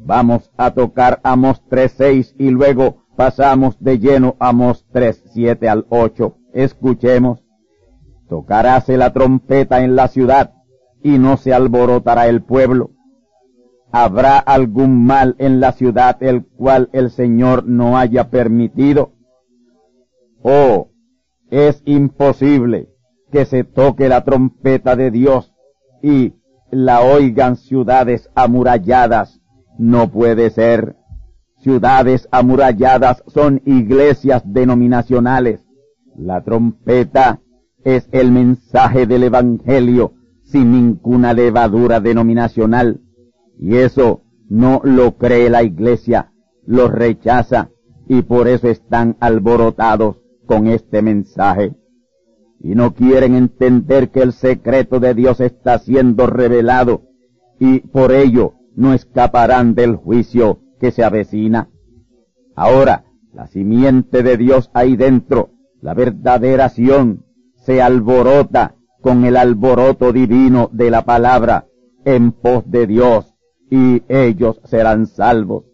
Vamos 0.05 0.53
a 0.57 0.73
tocar 0.73 1.21
Amos 1.23 1.63
3.6 1.69 2.35
y 2.39 2.51
luego 2.51 3.05
pasamos 3.17 3.83
de 3.83 3.99
lleno 3.99 4.37
a 4.39 4.49
Amos 4.49 4.87
3, 4.93 5.25
7 5.33 5.69
al 5.69 5.87
8. 5.89 6.37
Escuchemos. 6.53 7.43
Tocaráse 8.29 8.97
la 8.97 9.13
trompeta 9.13 9.83
en 9.83 9.97
la 9.97 10.09
ciudad 10.09 10.55
y 11.03 11.19
no 11.19 11.37
se 11.37 11.55
alborotará 11.55 12.27
el 12.27 12.43
pueblo. 12.43 12.91
¿Habrá 13.93 14.39
algún 14.39 15.05
mal 15.05 15.37
en 15.39 15.61
la 15.61 15.73
ciudad 15.73 16.17
el 16.21 16.45
cual 16.45 16.91
el 16.93 17.11
Señor 17.11 17.67
no 17.67 17.97
haya 17.97 18.31
permitido? 18.31 19.13
Oh, 20.43 20.91
es 21.51 21.83
imposible 21.87 22.89
que 23.31 23.45
se 23.45 23.65
toque 23.65 24.09
la 24.09 24.25
trompeta 24.25 24.97
de 24.97 25.11
Dios 25.11 25.53
y 26.03 26.35
la 26.71 27.01
oigan 27.01 27.57
ciudades 27.57 28.29
amuralladas. 28.35 29.41
No 29.79 30.11
puede 30.11 30.51
ser. 30.51 30.97
Ciudades 31.59 32.29
amuralladas 32.31 33.23
son 33.27 33.63
iglesias 33.65 34.43
denominacionales. 34.47 35.65
La 36.17 36.43
trompeta 36.43 37.41
es 37.85 38.09
el 38.13 38.33
mensaje 38.33 39.07
del 39.07 39.25
Evangelio 39.25 40.15
sin 40.45 40.73
ninguna 40.73 41.35
levadura 41.35 42.01
denominacional. 42.01 43.01
Y 43.59 43.77
eso 43.77 44.23
no 44.49 44.81
lo 44.85 45.17
cree 45.17 45.51
la 45.51 45.63
iglesia, 45.63 46.33
lo 46.65 46.89
rechaza 46.89 47.71
y 48.09 48.23
por 48.23 48.49
eso 48.49 48.69
están 48.69 49.17
alborotados 49.21 50.17
con 50.47 50.67
este 50.69 51.03
mensaje. 51.03 51.75
Y 52.61 52.75
no 52.75 52.95
quieren 52.95 53.35
entender 53.35 54.11
que 54.11 54.23
el 54.23 54.33
secreto 54.33 55.01
de 55.01 55.15
Dios 55.15 55.41
está 55.41 55.79
siendo 55.79 56.27
revelado 56.27 57.03
y 57.59 57.81
por 57.81 58.13
ello 58.13 58.55
no 58.77 58.95
escaparán 58.95 59.75
del 59.75 59.97
juicio 59.97 60.61
que 60.79 60.93
se 60.93 61.03
avecina. 61.03 61.69
Ahora, 62.55 63.05
la 63.33 63.47
simiente 63.49 64.23
de 64.23 64.37
Dios 64.37 64.71
ahí 64.73 64.97
dentro, 64.97 65.51
la 65.81 65.95
verdadera 65.95 66.69
Sión, 66.69 67.25
se 67.57 67.83
alborota 67.83 68.77
con 69.01 69.25
el 69.25 69.37
alboroto 69.37 70.13
divino 70.13 70.71
de 70.73 70.91
la 70.91 71.05
palabra 71.05 71.67
en 72.05 72.33
pos 72.33 72.71
de 72.71 72.87
Dios, 72.87 73.35
y 73.71 74.03
ellos 74.09 74.61
serán 74.65 75.07
salvos. 75.07 75.65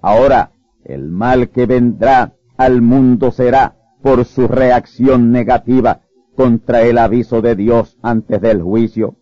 Ahora, 0.00 0.52
el 0.84 1.08
mal 1.08 1.48
que 1.48 1.66
vendrá 1.66 2.34
al 2.56 2.82
mundo 2.82 3.30
será 3.30 3.76
por 4.02 4.24
su 4.24 4.48
reacción 4.48 5.30
negativa 5.30 6.02
contra 6.36 6.82
el 6.82 6.98
aviso 6.98 7.40
de 7.40 7.54
Dios 7.54 7.98
antes 8.02 8.40
del 8.40 8.62
juicio, 8.62 9.16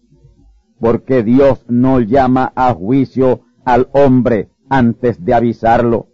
porque 0.80 1.22
Dios 1.22 1.64
no 1.68 2.00
llama 2.00 2.52
a 2.56 2.74
juicio 2.74 3.42
al 3.64 3.88
hombre 3.92 4.48
antes 4.68 5.22
de 5.24 5.34
avisarlo, 5.34 6.08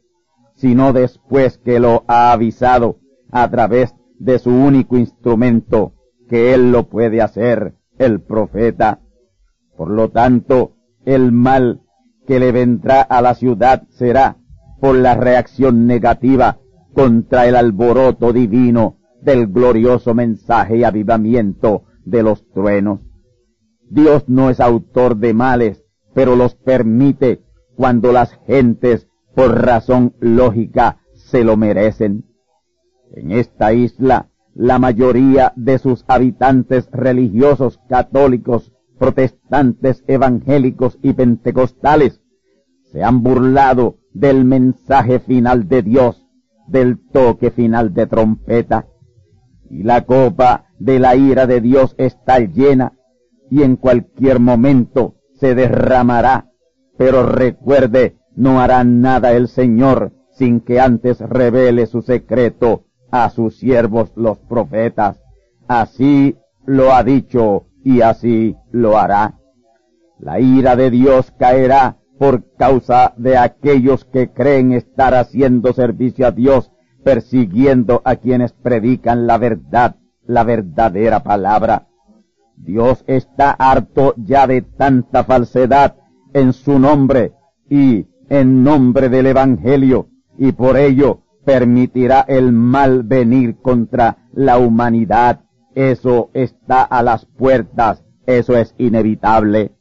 sino 0.54 0.92
después 0.92 1.58
que 1.58 1.78
lo 1.78 2.04
ha 2.08 2.32
avisado 2.32 2.98
a 3.30 3.48
través 3.50 3.94
de 4.18 4.38
su 4.38 4.50
único 4.50 4.96
instrumento, 4.96 5.92
que 6.28 6.52
él 6.52 6.72
lo 6.72 6.88
puede 6.88 7.22
hacer, 7.22 7.74
el 7.98 8.20
profeta. 8.20 9.00
Por 9.76 9.90
lo 9.90 10.10
tanto, 10.10 10.72
el 11.04 11.32
mal 11.32 11.82
que 12.26 12.40
le 12.40 12.50
vendrá 12.50 13.02
a 13.02 13.22
la 13.22 13.34
ciudad 13.34 13.84
será 13.90 14.38
por 14.80 14.96
la 14.96 15.14
reacción 15.14 15.86
negativa 15.86 16.58
contra 16.92 17.46
el 17.46 17.56
alboroto 17.56 18.32
divino 18.32 18.96
del 19.22 19.46
glorioso 19.46 20.14
mensaje 20.14 20.78
y 20.78 20.84
avivamiento 20.84 21.84
de 22.04 22.22
los 22.22 22.48
truenos. 22.50 23.05
Dios 23.88 24.28
no 24.28 24.50
es 24.50 24.60
autor 24.60 25.16
de 25.16 25.34
males, 25.34 25.84
pero 26.14 26.36
los 26.36 26.54
permite 26.54 27.42
cuando 27.76 28.12
las 28.12 28.32
gentes, 28.46 29.08
por 29.34 29.62
razón 29.62 30.14
lógica, 30.20 31.00
se 31.14 31.44
lo 31.44 31.56
merecen. 31.56 32.24
En 33.12 33.32
esta 33.32 33.72
isla, 33.72 34.30
la 34.54 34.78
mayoría 34.78 35.52
de 35.56 35.78
sus 35.78 36.04
habitantes 36.08 36.88
religiosos 36.90 37.78
católicos, 37.88 38.72
protestantes, 38.98 40.02
evangélicos 40.06 40.98
y 41.02 41.12
pentecostales 41.12 42.22
se 42.90 43.04
han 43.04 43.22
burlado 43.22 43.98
del 44.14 44.44
mensaje 44.44 45.18
final 45.20 45.68
de 45.68 45.82
Dios, 45.82 46.26
del 46.66 46.98
toque 47.12 47.50
final 47.50 47.92
de 47.92 48.06
trompeta. 48.06 48.86
Y 49.68 49.82
la 49.82 50.06
copa 50.06 50.66
de 50.78 50.98
la 50.98 51.16
ira 51.16 51.46
de 51.46 51.60
Dios 51.60 51.94
está 51.98 52.38
llena 52.38 52.94
y 53.50 53.62
en 53.62 53.76
cualquier 53.76 54.40
momento 54.40 55.14
se 55.34 55.54
derramará. 55.54 56.50
Pero 56.96 57.24
recuerde, 57.24 58.16
no 58.34 58.60
hará 58.60 58.84
nada 58.84 59.32
el 59.32 59.48
Señor 59.48 60.12
sin 60.30 60.60
que 60.60 60.80
antes 60.80 61.20
revele 61.20 61.86
su 61.86 62.02
secreto 62.02 62.84
a 63.10 63.30
sus 63.30 63.58
siervos 63.58 64.12
los 64.16 64.38
profetas. 64.38 65.18
Así 65.66 66.36
lo 66.66 66.92
ha 66.92 67.02
dicho 67.02 67.66
y 67.82 68.02
así 68.02 68.56
lo 68.70 68.98
hará. 68.98 69.38
La 70.18 70.40
ira 70.40 70.76
de 70.76 70.90
Dios 70.90 71.32
caerá 71.38 71.96
por 72.18 72.54
causa 72.56 73.14
de 73.16 73.36
aquellos 73.36 74.04
que 74.04 74.32
creen 74.32 74.72
estar 74.72 75.14
haciendo 75.14 75.72
servicio 75.72 76.26
a 76.26 76.30
Dios, 76.30 76.72
persiguiendo 77.04 78.02
a 78.04 78.16
quienes 78.16 78.52
predican 78.52 79.26
la 79.26 79.38
verdad, 79.38 79.96
la 80.24 80.44
verdadera 80.44 81.22
palabra. 81.22 81.88
Dios 82.56 83.04
está 83.06 83.50
harto 83.50 84.14
ya 84.16 84.46
de 84.46 84.62
tanta 84.62 85.24
falsedad 85.24 85.96
en 86.32 86.52
su 86.52 86.78
nombre 86.78 87.32
y 87.68 88.06
en 88.28 88.64
nombre 88.64 89.08
del 89.08 89.26
Evangelio, 89.26 90.08
y 90.36 90.52
por 90.52 90.76
ello 90.76 91.22
permitirá 91.44 92.24
el 92.26 92.52
mal 92.52 93.04
venir 93.04 93.56
contra 93.62 94.28
la 94.32 94.58
humanidad. 94.58 95.44
Eso 95.74 96.30
está 96.34 96.82
a 96.82 97.02
las 97.02 97.26
puertas, 97.26 98.04
eso 98.26 98.56
es 98.56 98.74
inevitable. 98.78 99.72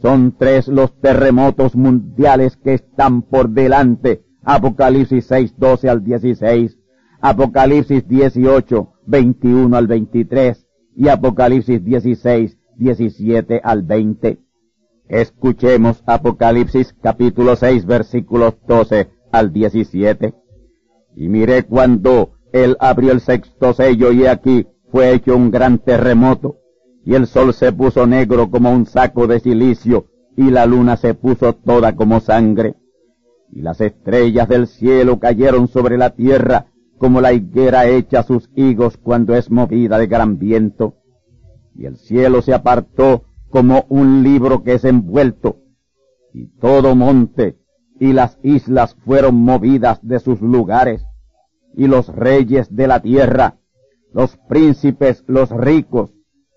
Son 0.00 0.36
tres 0.38 0.68
los 0.68 0.98
terremotos 1.00 1.74
mundiales 1.74 2.56
que 2.56 2.74
están 2.74 3.22
por 3.22 3.50
delante. 3.50 4.22
Apocalipsis 4.44 5.26
6, 5.26 5.54
12 5.58 5.88
al 5.88 6.04
16, 6.04 6.78
Apocalipsis 7.20 8.06
18, 8.06 8.92
21 9.06 9.76
al 9.76 9.86
23 9.86 10.65
y 10.96 11.08
Apocalipsis 11.08 11.84
16, 11.84 12.56
17 12.76 13.60
al 13.62 13.82
20. 13.82 14.38
Escuchemos 15.08 16.02
Apocalipsis 16.06 16.94
capítulo 17.00 17.54
6 17.54 17.86
versículos 17.86 18.54
12 18.66 19.08
al 19.30 19.52
17. 19.52 20.34
Y 21.14 21.28
miré 21.28 21.64
cuando 21.64 22.32
él 22.52 22.76
abrió 22.80 23.12
el 23.12 23.20
sexto 23.20 23.72
sello 23.74 24.10
y 24.10 24.26
aquí 24.26 24.66
fue 24.90 25.12
hecho 25.12 25.36
un 25.36 25.50
gran 25.50 25.78
terremoto 25.78 26.56
y 27.06 27.14
el 27.14 27.28
sol 27.28 27.54
se 27.54 27.70
puso 27.70 28.04
negro 28.06 28.50
como 28.50 28.72
un 28.72 28.84
saco 28.84 29.28
de 29.28 29.38
silicio, 29.38 30.06
y 30.36 30.50
la 30.50 30.66
luna 30.66 30.96
se 30.96 31.14
puso 31.14 31.54
toda 31.54 31.94
como 31.94 32.18
sangre. 32.18 32.74
Y 33.52 33.62
las 33.62 33.80
estrellas 33.80 34.48
del 34.48 34.66
cielo 34.66 35.20
cayeron 35.20 35.68
sobre 35.68 35.98
la 35.98 36.10
tierra, 36.10 36.66
como 36.98 37.20
la 37.20 37.32
higuera 37.32 37.86
echa 37.86 38.22
sus 38.22 38.50
higos 38.54 38.96
cuando 38.96 39.34
es 39.34 39.50
movida 39.50 39.98
de 39.98 40.06
gran 40.06 40.38
viento. 40.38 40.96
Y 41.74 41.86
el 41.86 41.96
cielo 41.96 42.42
se 42.42 42.54
apartó 42.54 43.24
como 43.50 43.84
un 43.88 44.22
libro 44.22 44.62
que 44.62 44.74
es 44.74 44.84
envuelto, 44.84 45.58
y 46.32 46.48
todo 46.58 46.94
monte 46.94 47.58
y 47.98 48.12
las 48.12 48.38
islas 48.42 48.94
fueron 49.04 49.36
movidas 49.36 49.98
de 50.02 50.18
sus 50.20 50.40
lugares, 50.40 51.04
y 51.74 51.86
los 51.86 52.08
reyes 52.08 52.74
de 52.74 52.86
la 52.86 53.00
tierra, 53.00 53.58
los 54.12 54.36
príncipes, 54.48 55.24
los 55.26 55.50
ricos, 55.50 56.12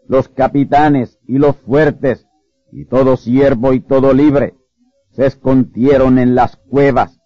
los 0.07 0.29
capitanes 0.29 1.19
y 1.27 1.37
los 1.37 1.55
fuertes, 1.57 2.27
y 2.71 2.85
todo 2.85 3.17
siervo 3.17 3.73
y 3.73 3.81
todo 3.81 4.13
libre, 4.13 4.55
se 5.11 5.25
escondieron 5.25 6.19
en 6.19 6.35
las 6.35 6.55
cuevas 6.55 7.19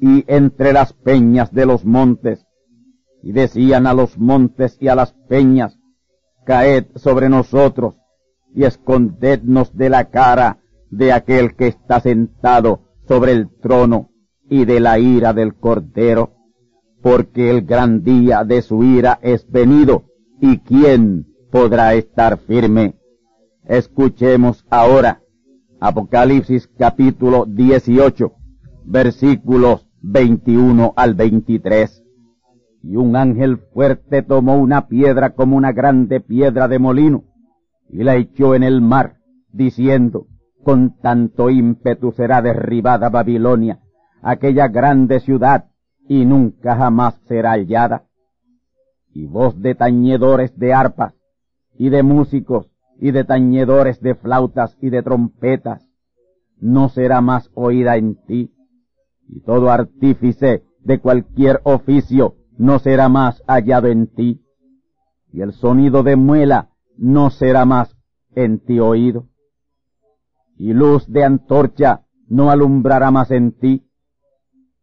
y 0.00 0.24
entre 0.26 0.72
las 0.72 0.92
peñas 0.92 1.52
de 1.52 1.66
los 1.66 1.84
montes, 1.84 2.46
y 3.24 3.32
decían 3.32 3.86
a 3.86 3.94
los 3.94 4.18
montes 4.18 4.76
y 4.80 4.88
a 4.88 4.94
las 4.94 5.14
peñas, 5.14 5.78
caed 6.44 6.88
sobre 6.94 7.30
nosotros 7.30 7.94
y 8.54 8.64
escondednos 8.64 9.74
de 9.74 9.88
la 9.88 10.10
cara 10.10 10.58
de 10.90 11.10
aquel 11.10 11.56
que 11.56 11.68
está 11.68 12.00
sentado 12.00 12.82
sobre 13.08 13.32
el 13.32 13.48
trono 13.62 14.10
y 14.50 14.66
de 14.66 14.78
la 14.78 14.98
ira 14.98 15.32
del 15.32 15.54
Cordero, 15.54 16.34
porque 17.02 17.48
el 17.48 17.62
gran 17.62 18.02
día 18.02 18.44
de 18.44 18.60
su 18.60 18.84
ira 18.84 19.18
es 19.22 19.50
venido, 19.50 20.04
y 20.38 20.58
quién 20.58 21.26
podrá 21.50 21.94
estar 21.94 22.38
firme. 22.40 22.96
Escuchemos 23.64 24.66
ahora 24.68 25.22
Apocalipsis 25.80 26.68
capítulo 26.78 27.46
18, 27.46 28.34
versículos 28.84 29.86
21 30.02 30.92
al 30.94 31.14
23. 31.14 32.03
Y 32.86 32.96
un 32.96 33.16
ángel 33.16 33.56
fuerte 33.72 34.22
tomó 34.22 34.58
una 34.58 34.88
piedra 34.88 35.30
como 35.30 35.56
una 35.56 35.72
grande 35.72 36.20
piedra 36.20 36.68
de 36.68 36.78
molino 36.78 37.24
y 37.88 38.04
la 38.04 38.16
echó 38.16 38.54
en 38.54 38.62
el 38.62 38.82
mar, 38.82 39.16
diciendo, 39.52 40.26
con 40.62 40.98
tanto 40.98 41.48
ímpetu 41.48 42.12
será 42.12 42.42
derribada 42.42 43.08
Babilonia, 43.08 43.80
aquella 44.20 44.68
grande 44.68 45.20
ciudad, 45.20 45.70
y 46.06 46.26
nunca 46.26 46.76
jamás 46.76 47.18
será 47.26 47.52
hallada. 47.52 48.04
Y 49.14 49.26
voz 49.26 49.58
de 49.62 49.74
tañedores 49.74 50.58
de 50.58 50.74
arpas 50.74 51.14
y 51.78 51.88
de 51.88 52.02
músicos 52.02 52.70
y 53.00 53.12
de 53.12 53.24
tañedores 53.24 54.02
de 54.02 54.14
flautas 54.14 54.76
y 54.82 54.90
de 54.90 55.02
trompetas, 55.02 55.88
no 56.58 56.90
será 56.90 57.22
más 57.22 57.50
oída 57.54 57.96
en 57.96 58.16
ti, 58.26 58.52
y 59.26 59.40
todo 59.40 59.70
artífice 59.70 60.64
de 60.80 60.98
cualquier 60.98 61.62
oficio 61.64 62.34
no 62.56 62.78
será 62.78 63.08
más 63.08 63.42
hallado 63.46 63.88
en 63.88 64.06
ti, 64.06 64.42
y 65.32 65.40
el 65.40 65.52
sonido 65.52 66.02
de 66.02 66.16
muela 66.16 66.70
no 66.96 67.30
será 67.30 67.64
más 67.64 67.96
en 68.34 68.60
ti 68.60 68.78
oído, 68.80 69.28
y 70.56 70.72
luz 70.72 71.06
de 71.10 71.24
antorcha 71.24 72.02
no 72.28 72.50
alumbrará 72.50 73.10
más 73.10 73.30
en 73.30 73.52
ti, 73.52 73.88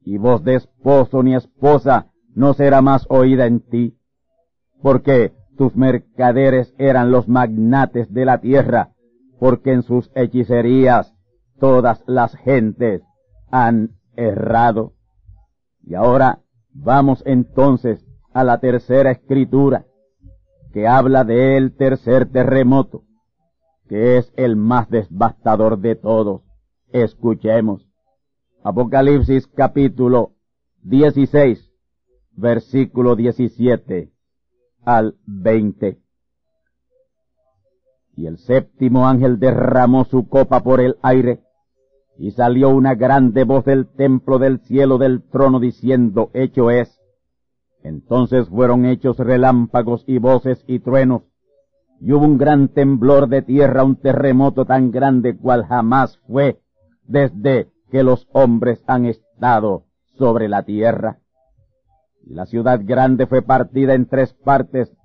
y 0.04 0.18
voz 0.18 0.44
de 0.44 0.56
esposo 0.56 1.24
ni 1.24 1.36
esposa 1.36 2.08
no 2.34 2.54
será 2.54 2.82
más 2.82 3.06
oída 3.10 3.46
en 3.46 3.62
ti, 3.62 3.98
porque 4.82 5.34
tus 5.58 5.76
mercaderes 5.76 6.74
eran 6.78 7.12
los 7.12 7.28
magnates 7.28 8.12
de 8.12 8.26
la 8.26 8.40
tierra, 8.40 8.92
porque 9.40 9.74
en 9.74 9.84
sus 9.84 10.12
hechicerías 10.16 11.14
todas 11.60 12.04
las 12.08 12.36
gentes 12.36 13.04
han 13.52 13.92
errado. 14.16 14.94
Y 15.84 15.96
ahora 15.96 16.40
vamos 16.74 17.24
entonces 17.26 18.06
a 18.34 18.44
la 18.44 18.60
tercera 18.60 19.12
escritura, 19.12 19.86
que 20.74 20.88
habla 20.88 21.24
del 21.24 21.76
tercer 21.76 22.32
terremoto, 22.32 23.04
que 23.88 24.18
es 24.18 24.32
el 24.38 24.56
más 24.56 24.90
devastador 24.90 25.80
de 25.80 25.96
todos. 25.96 26.42
Escuchemos. 26.94 27.88
Apocalipsis 28.64 29.48
capítulo 29.48 30.34
16, 30.84 31.72
versículo 32.32 33.16
17 33.16 34.12
al 34.84 35.16
20. 35.26 36.00
Y 38.16 38.28
el 38.28 38.38
séptimo 38.38 39.08
ángel 39.08 39.40
derramó 39.40 40.06
su 40.06 40.28
copa 40.28 40.62
por 40.62 40.80
el 40.80 40.98
aire, 41.02 41.42
y 42.22 42.30
salió 42.30 42.70
una 42.70 42.94
grande 42.94 43.46
voz 43.46 43.66
del 43.66 43.88
templo 43.88 44.38
del 44.38 44.60
cielo 44.60 45.00
del 45.00 45.24
trono 45.24 45.60
diciendo, 45.60 46.30
hecho 46.36 46.70
es. 46.70 47.02
Entonces 47.84 48.48
fueron 48.48 48.86
hechos 48.86 49.18
relámpagos 49.18 50.04
y 50.06 50.20
voces 50.20 50.64
y 50.68 50.78
truenos, 50.78 51.24
y 52.00 52.12
hubo 52.12 52.24
un 52.24 52.38
gran 52.38 52.68
temblor 52.68 53.28
de 53.28 53.42
tierra, 53.42 53.84
un 53.84 53.96
terremoto 53.96 54.66
tan 54.66 54.92
grande 54.92 55.36
cual 55.36 55.66
jamás 55.66 56.20
fue 56.28 56.60
desde 57.08 57.70
que 57.90 58.04
los 58.04 58.28
hombres 58.34 58.84
han 58.86 59.08
estado 59.08 59.86
sobre 60.20 60.48
la 60.48 60.62
tierra. 60.62 61.18
Y 62.24 62.36
la 62.36 62.46
ciudad 62.46 62.82
grande 62.84 63.26
fue 63.26 63.42
partida 63.42 63.96
en 63.96 64.06
tres 64.06 64.32
partes, 64.46 64.96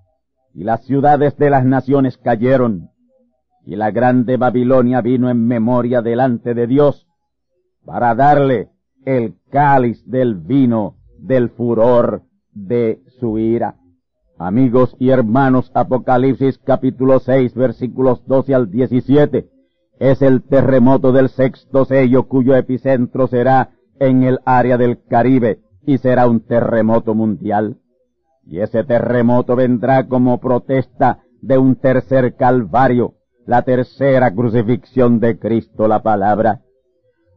y 0.52 0.64
las 0.64 0.84
ciudades 0.84 1.34
de 1.38 1.48
las 1.48 1.64
naciones 1.64 2.18
cayeron, 2.18 2.90
y 3.64 3.74
la 3.74 3.90
grande 3.90 4.36
Babilonia 4.36 5.00
vino 5.00 5.30
en 5.30 5.46
memoria 5.46 6.02
delante 6.02 6.52
de 6.52 6.66
Dios, 6.66 7.05
para 7.86 8.14
darle 8.14 8.68
el 9.04 9.36
cáliz 9.50 10.04
del 10.04 10.34
vino 10.34 10.96
del 11.18 11.48
furor 11.50 12.22
de 12.52 13.00
su 13.20 13.38
ira. 13.38 13.76
Amigos 14.38 14.94
y 14.98 15.10
hermanos, 15.10 15.70
Apocalipsis 15.72 16.58
capítulo 16.58 17.20
6 17.20 17.54
versículos 17.54 18.26
12 18.26 18.54
al 18.54 18.70
17 18.70 19.48
es 19.98 20.20
el 20.20 20.42
terremoto 20.42 21.12
del 21.12 21.30
sexto 21.30 21.86
sello 21.86 22.24
cuyo 22.24 22.54
epicentro 22.54 23.28
será 23.28 23.70
en 23.98 24.24
el 24.24 24.40
área 24.44 24.76
del 24.76 25.02
Caribe 25.04 25.60
y 25.86 25.98
será 25.98 26.28
un 26.28 26.40
terremoto 26.40 27.14
mundial. 27.14 27.78
Y 28.44 28.60
ese 28.60 28.84
terremoto 28.84 29.56
vendrá 29.56 30.06
como 30.06 30.38
protesta 30.38 31.20
de 31.40 31.56
un 31.56 31.76
tercer 31.76 32.34
calvario, 32.34 33.14
la 33.46 33.62
tercera 33.62 34.34
crucifixión 34.34 35.20
de 35.20 35.38
Cristo 35.38 35.88
la 35.88 36.02
palabra. 36.02 36.65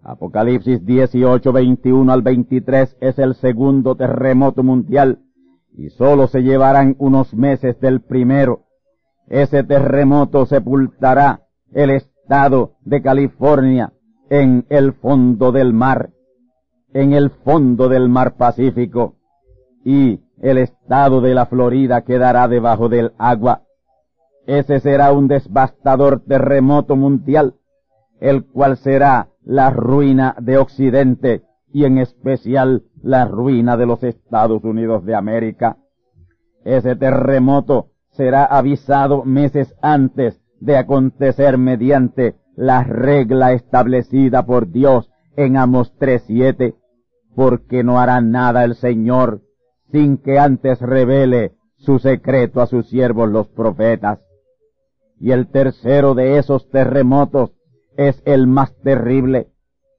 Apocalipsis 0.10 0.84
18, 0.84 1.54
21 1.54 2.12
al 2.12 2.24
23 2.24 2.98
es 3.00 3.20
el 3.20 3.36
segundo 3.36 3.94
terremoto 3.96 4.64
mundial 4.64 5.20
y 5.72 5.90
solo 5.92 6.26
se 6.26 6.42
llevarán 6.42 6.96
unos 6.98 7.36
meses 7.36 7.80
del 7.80 8.02
primero. 8.02 8.64
ese 9.28 9.64
terremoto 9.64 10.48
sepultará 10.48 11.42
el 11.72 11.92
estado 11.92 12.72
de 12.82 13.04
California 13.04 13.94
en 14.32 14.66
el 14.70 14.94
fondo 14.94 15.52
del 15.52 15.74
mar, 15.74 16.10
en 16.92 17.14
el 17.14 17.30
fondo 17.30 17.88
del 17.88 18.10
mar 18.10 18.36
Pacífico, 18.36 19.14
y 19.86 20.22
el 20.42 20.58
estado 20.58 21.22
de 21.22 21.36
la 21.36 21.46
Florida 21.46 22.02
quedará 22.02 22.48
debajo 22.48 22.90
del 22.90 23.12
agua. 23.20 23.62
Ese 24.48 24.80
será 24.80 25.12
un 25.12 25.28
devastador 25.28 26.24
terremoto 26.28 26.96
mundial, 26.96 27.54
el 28.20 28.44
cual 28.44 28.76
será 28.78 29.30
la 29.50 29.72
ruina 29.72 30.36
de 30.40 30.60
Occidente 30.60 31.42
y 31.74 31.86
en 31.86 31.98
especial 31.98 32.84
la 33.02 33.26
ruina 33.26 33.78
de 33.78 33.88
los 33.88 34.04
Estados 34.04 34.64
Unidos 34.64 35.04
de 35.06 35.16
América. 35.16 35.78
Ese 36.64 36.96
terremoto 36.96 37.88
será 38.12 38.46
avisado 38.46 39.26
meses 39.26 39.74
antes 39.82 40.40
de 40.60 40.78
acontecer 40.78 41.58
mediante 41.58 42.36
la 42.56 42.84
regla 42.84 43.54
establecida 43.54 44.46
por 44.46 44.70
Dios 44.70 45.10
en 45.36 45.58
Amos 45.58 45.98
3.7, 45.98 46.76
porque 47.36 47.84
no 47.84 48.00
hará 48.00 48.22
nada 48.22 48.64
el 48.64 48.76
Señor 48.76 49.42
sin 49.92 50.20
que 50.20 50.38
antes 50.38 50.80
revele 50.80 51.54
su 51.76 51.98
secreto 51.98 52.62
a 52.62 52.68
sus 52.68 52.88
siervos 52.88 53.28
los 53.32 53.48
profetas. 53.48 54.20
Y 55.20 55.32
el 55.32 55.48
tercero 55.48 56.14
de 56.14 56.38
esos 56.38 56.70
terremotos 56.70 57.59
es 58.00 58.24
el 58.24 58.48
más 58.48 58.74
terrible. 58.82 59.50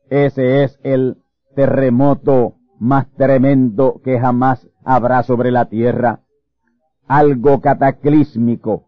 Ese 0.08 0.64
es 0.64 0.80
el 0.82 1.18
terremoto 1.54 2.54
más 2.78 3.12
tremendo 3.12 4.00
que 4.02 4.18
jamás 4.18 4.66
habrá 4.82 5.22
sobre 5.22 5.50
la 5.50 5.66
tierra. 5.66 6.20
Algo 7.06 7.60
cataclísmico. 7.60 8.86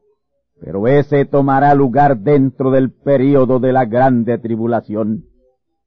Pero 0.59 0.89
ese 0.89 1.27
tomará 1.27 1.75
lugar 1.75 2.21
dentro 2.21 2.71
del 2.71 2.91
período 2.91 3.61
de 3.61 3.75
la 3.75 3.85
grande 3.85 4.39
tribulación. 4.39 5.27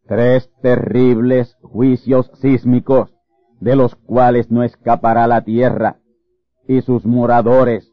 Tres 0.06 0.52
terribles 0.62 1.58
juicios 1.64 2.30
sísmicos, 2.36 3.12
de 3.60 3.76
los 3.76 3.96
cuales 3.96 4.52
no 4.52 4.62
escapará 4.62 5.26
la 5.26 5.42
tierra 5.42 5.98
y 6.68 6.82
sus 6.82 7.08
moradores 7.08 7.92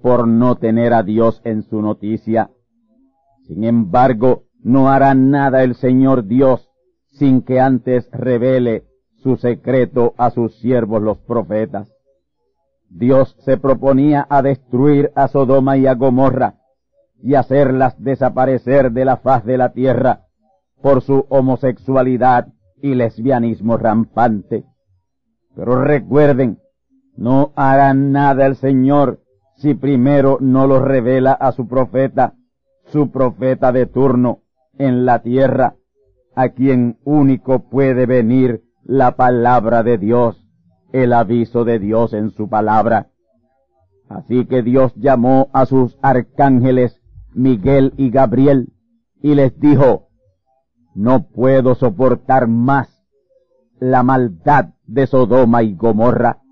por 0.00 0.26
no 0.26 0.56
tener 0.56 0.92
a 0.92 1.04
Dios 1.04 1.40
en 1.44 1.62
su 1.62 1.80
noticia. 1.80 2.50
Sin 3.46 3.62
embargo, 3.62 4.46
no 4.62 4.88
hará 4.88 5.14
nada 5.14 5.62
el 5.62 5.74
Señor 5.74 6.26
Dios 6.26 6.68
sin 7.10 7.42
que 7.42 7.60
antes 7.60 8.08
revele 8.12 8.84
su 9.22 9.36
secreto 9.36 10.14
a 10.16 10.30
sus 10.30 10.58
siervos 10.58 11.02
los 11.02 11.18
profetas. 11.18 11.92
Dios 12.88 13.36
se 13.40 13.56
proponía 13.56 14.26
a 14.28 14.42
destruir 14.42 15.12
a 15.14 15.28
Sodoma 15.28 15.76
y 15.76 15.86
a 15.86 15.94
Gomorra 15.94 16.56
y 17.22 17.34
hacerlas 17.34 17.94
desaparecer 18.02 18.92
de 18.92 19.04
la 19.04 19.18
faz 19.18 19.44
de 19.44 19.56
la 19.56 19.72
tierra 19.72 20.26
por 20.82 21.02
su 21.02 21.26
homosexualidad 21.28 22.48
y 22.76 22.94
lesbianismo 22.94 23.76
rampante. 23.76 24.64
Pero 25.54 25.84
recuerden, 25.84 26.58
no 27.16 27.52
hará 27.54 27.94
nada 27.94 28.46
el 28.46 28.56
Señor 28.56 29.20
si 29.56 29.74
primero 29.74 30.38
no 30.40 30.66
lo 30.66 30.80
revela 30.80 31.32
a 31.32 31.52
su 31.52 31.68
profeta, 31.68 32.34
su 32.86 33.12
profeta 33.12 33.70
de 33.70 33.86
turno 33.86 34.41
en 34.78 35.04
la 35.04 35.22
tierra, 35.22 35.76
a 36.34 36.50
quien 36.50 36.98
único 37.04 37.68
puede 37.68 38.06
venir 38.06 38.62
la 38.84 39.16
palabra 39.16 39.82
de 39.82 39.98
Dios, 39.98 40.44
el 40.92 41.12
aviso 41.12 41.64
de 41.64 41.78
Dios 41.78 42.12
en 42.12 42.30
su 42.30 42.48
palabra. 42.48 43.10
Así 44.08 44.46
que 44.46 44.62
Dios 44.62 44.92
llamó 44.96 45.48
a 45.52 45.66
sus 45.66 45.98
arcángeles 46.02 47.00
Miguel 47.34 47.94
y 47.96 48.10
Gabriel 48.10 48.72
y 49.22 49.34
les 49.34 49.58
dijo, 49.58 50.08
no 50.94 51.28
puedo 51.28 51.74
soportar 51.74 52.48
más 52.48 53.02
la 53.78 54.02
maldad 54.02 54.74
de 54.86 55.06
Sodoma 55.06 55.62
y 55.62 55.74
Gomorra. 55.74 56.42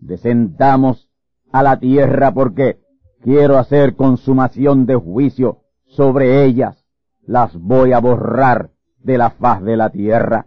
Descendamos 0.00 1.08
a 1.50 1.62
la 1.62 1.78
tierra 1.78 2.32
porque 2.32 2.80
quiero 3.22 3.58
hacer 3.58 3.96
consumación 3.96 4.86
de 4.86 4.94
juicio 4.94 5.62
sobre 5.86 6.44
ellas. 6.44 6.81
Las 7.24 7.56
voy 7.56 7.92
a 7.92 8.00
borrar 8.00 8.70
de 8.98 9.18
la 9.18 9.30
faz 9.30 9.62
de 9.62 9.76
la 9.76 9.90
tierra. 9.90 10.46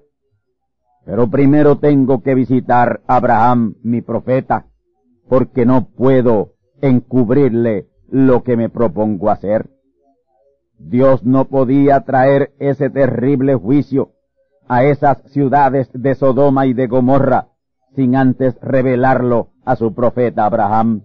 Pero 1.06 1.30
primero 1.30 1.78
tengo 1.78 2.22
que 2.22 2.36
visitar 2.36 3.02
a 3.08 3.18
Abraham, 3.18 3.76
mi 3.84 4.02
profeta, 4.02 4.66
porque 5.30 5.66
no 5.66 5.90
puedo 5.90 6.54
encubrirle 6.82 7.88
lo 8.10 8.44
que 8.44 8.58
me 8.58 8.70
propongo 8.70 9.30
hacer. 9.30 9.70
Dios 10.78 11.24
no 11.24 11.46
podía 11.46 12.02
traer 12.02 12.54
ese 12.60 12.90
terrible 12.90 13.56
juicio 13.56 14.12
a 14.68 14.84
esas 14.84 15.22
ciudades 15.32 15.90
de 15.94 16.16
Sodoma 16.16 16.66
y 16.66 16.74
de 16.74 16.88
Gomorra 16.88 17.50
sin 17.96 18.16
antes 18.16 18.60
revelarlo 18.62 19.52
a 19.64 19.76
su 19.76 19.94
profeta 19.94 20.46
Abraham, 20.46 21.04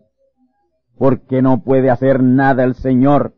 porque 0.98 1.40
no 1.40 1.62
puede 1.62 1.88
hacer 1.88 2.22
nada 2.22 2.64
el 2.64 2.74
Señor 2.74 3.35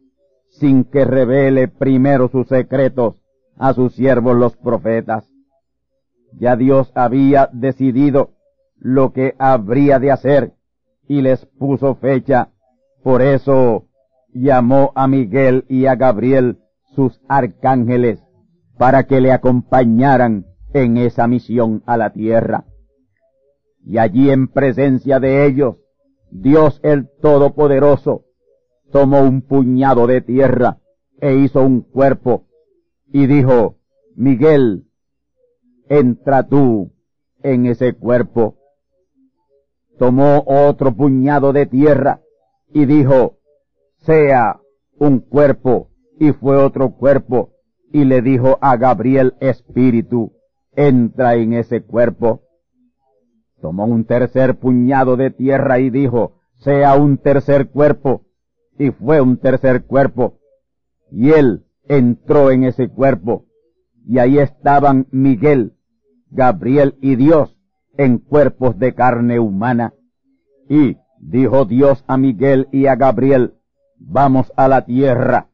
sin 0.53 0.85
que 0.85 1.05
revele 1.05 1.69
primero 1.69 2.29
sus 2.29 2.49
secretos 2.49 3.17
a 3.57 3.75
sus 3.75 3.95
siervos 3.95 4.37
los 4.37 4.57
profetas. 4.57 5.29
Ya 6.39 6.57
Dios 6.57 6.93
había 6.95 7.49
decidido 7.53 8.31
lo 8.77 9.13
que 9.13 9.35
habría 9.39 9.99
de 9.99 10.11
hacer 10.11 10.53
y 11.09 11.23
les 11.23 11.45
puso 11.47 11.95
fecha. 11.97 12.51
Por 13.03 13.23
eso 13.23 13.87
llamó 14.33 14.93
a 14.95 15.09
Miguel 15.09 15.65
y 15.69 15.87
a 15.87 15.97
Gabriel 15.97 16.59
sus 16.95 17.21
arcángeles 17.29 18.23
para 18.79 19.05
que 19.05 19.21
le 19.21 19.33
acompañaran 19.33 20.47
en 20.75 20.97
esa 20.97 21.27
misión 21.27 21.83
a 21.87 21.97
la 21.97 22.13
tierra. 22.13 22.65
Y 23.85 23.99
allí 23.99 24.31
en 24.31 24.49
presencia 24.49 25.19
de 25.19 25.47
ellos, 25.47 25.77
Dios 26.31 26.81
el 26.83 27.09
Todopoderoso 27.21 28.25
tomó 28.93 29.23
un 29.23 29.41
puñado 29.41 30.07
de 30.07 30.21
tierra 30.21 30.79
e 31.19 31.35
hizo 31.35 31.63
un 31.63 31.81
cuerpo 31.81 32.45
y 33.07 33.27
dijo, 33.27 33.77
Miguel, 34.15 34.85
entra 35.89 36.47
tú 36.47 36.93
en 37.43 37.67
ese 37.67 37.95
cuerpo. 37.95 38.59
Tomó 39.99 40.45
otro 40.47 40.95
puñado 40.95 41.53
de 41.53 41.67
tierra 41.67 42.21
y 42.73 42.85
dijo, 42.85 43.39
sea 43.99 44.61
un 44.99 45.21
cuerpo, 45.21 45.89
y 46.19 46.33
fue 46.33 46.57
otro 46.57 46.95
cuerpo, 46.95 47.53
y 47.93 48.05
le 48.05 48.21
dijo 48.21 48.59
a 48.61 48.77
Gabriel 48.77 49.35
Espíritu, 49.41 50.33
entra 50.75 51.35
en 51.35 51.55
ese 51.55 51.83
cuerpo. 51.83 52.43
Tomó 53.61 53.85
un 53.87 54.05
tercer 54.05 54.59
puñado 54.59 55.17
de 55.17 55.31
tierra 55.31 55.79
y 55.79 55.91
dijo, 55.91 56.35
sea 56.57 56.95
un 56.97 57.19
tercer 57.19 57.69
cuerpo, 57.71 58.27
y 58.83 58.91
fue 58.91 59.21
un 59.21 59.37
tercer 59.37 59.85
cuerpo. 59.85 60.39
Y 61.13 61.31
él 61.31 61.65
entró 61.85 62.51
en 62.51 62.65
ese 62.65 62.89
cuerpo, 62.89 63.45
y 64.05 64.19
ahí 64.19 64.39
estaban 64.39 65.07
Miguel, 65.13 65.75
Gabriel 66.31 66.97
y 67.01 67.15
Dios 67.15 67.57
en 67.97 68.19
cuerpos 68.19 68.77
de 68.81 68.93
carne 68.95 69.39
humana. 69.39 69.95
Y 70.69 70.97
dijo 71.21 71.65
Dios 71.65 72.03
a 72.09 72.17
Miguel 72.17 72.67
y 72.73 72.87
a 72.87 72.97
Gabriel, 72.97 73.55
vamos 73.99 74.53
a 74.57 74.67
la 74.67 74.85
tierra, 74.85 75.47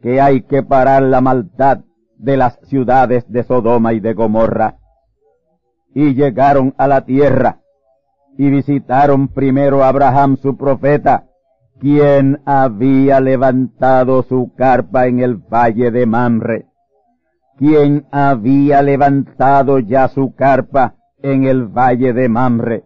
que 0.00 0.22
hay 0.22 0.42
que 0.42 0.62
parar 0.62 1.02
la 1.02 1.20
maldad 1.20 1.80
de 2.16 2.38
las 2.38 2.58
ciudades 2.62 3.30
de 3.30 3.42
Sodoma 3.42 3.92
y 3.92 4.00
de 4.00 4.14
Gomorra. 4.14 4.78
Y 5.94 6.14
llegaron 6.14 6.74
a 6.78 6.88
la 6.88 7.04
tierra, 7.04 7.60
y 8.38 8.48
visitaron 8.48 9.28
primero 9.28 9.84
a 9.84 9.88
Abraham 9.88 10.38
su 10.38 10.56
profeta, 10.56 11.29
quien 11.80 12.42
había 12.44 13.20
levantado 13.20 14.22
su 14.22 14.52
carpa 14.54 15.06
en 15.06 15.20
el 15.20 15.36
valle 15.36 15.90
de 15.90 16.04
Mamre, 16.04 16.66
quien 17.56 18.06
había 18.12 18.82
levantado 18.82 19.78
ya 19.78 20.08
su 20.08 20.34
carpa 20.34 20.94
en 21.22 21.44
el 21.44 21.66
valle 21.66 22.12
de 22.12 22.28
Mamre, 22.28 22.84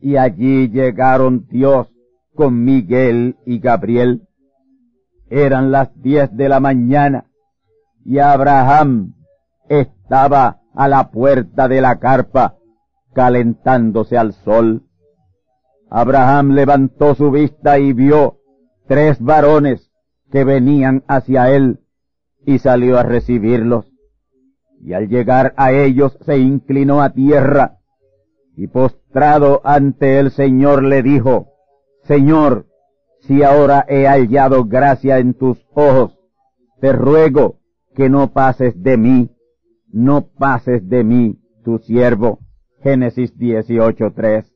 y 0.00 0.16
allí 0.16 0.70
llegaron 0.70 1.46
Dios 1.48 1.88
con 2.34 2.64
Miguel 2.64 3.36
y 3.44 3.58
Gabriel. 3.58 4.22
Eran 5.28 5.70
las 5.70 5.90
diez 6.00 6.34
de 6.34 6.48
la 6.48 6.60
mañana, 6.60 7.26
y 8.04 8.18
Abraham 8.18 9.14
estaba 9.68 10.60
a 10.74 10.88
la 10.88 11.10
puerta 11.10 11.68
de 11.68 11.82
la 11.82 11.98
carpa, 11.98 12.56
calentándose 13.12 14.16
al 14.16 14.32
sol. 14.32 14.84
Abraham 15.90 16.52
levantó 16.52 17.16
su 17.16 17.30
vista 17.32 17.80
y 17.80 17.92
vio 17.92 18.38
tres 18.86 19.20
varones 19.20 19.90
que 20.30 20.44
venían 20.44 21.02
hacia 21.08 21.50
él 21.50 21.80
y 22.46 22.60
salió 22.60 22.98
a 22.98 23.02
recibirlos. 23.02 23.92
Y 24.80 24.92
al 24.92 25.08
llegar 25.08 25.52
a 25.56 25.72
ellos 25.72 26.16
se 26.24 26.38
inclinó 26.38 27.02
a 27.02 27.10
tierra 27.10 27.78
y 28.56 28.68
postrado 28.68 29.60
ante 29.64 30.18
el 30.18 30.30
Señor 30.30 30.84
le 30.84 31.02
dijo, 31.02 31.48
Señor, 32.04 32.66
si 33.20 33.42
ahora 33.42 33.84
he 33.88 34.06
hallado 34.06 34.64
gracia 34.64 35.18
en 35.18 35.34
tus 35.34 35.58
ojos, 35.74 36.18
te 36.80 36.92
ruego 36.92 37.58
que 37.94 38.08
no 38.08 38.32
pases 38.32 38.80
de 38.82 38.96
mí, 38.96 39.30
no 39.92 40.28
pases 40.28 40.88
de 40.88 41.04
mí, 41.04 41.40
tu 41.64 41.78
siervo. 41.78 42.38
Génesis 42.82 43.36
18.3. 43.36 44.49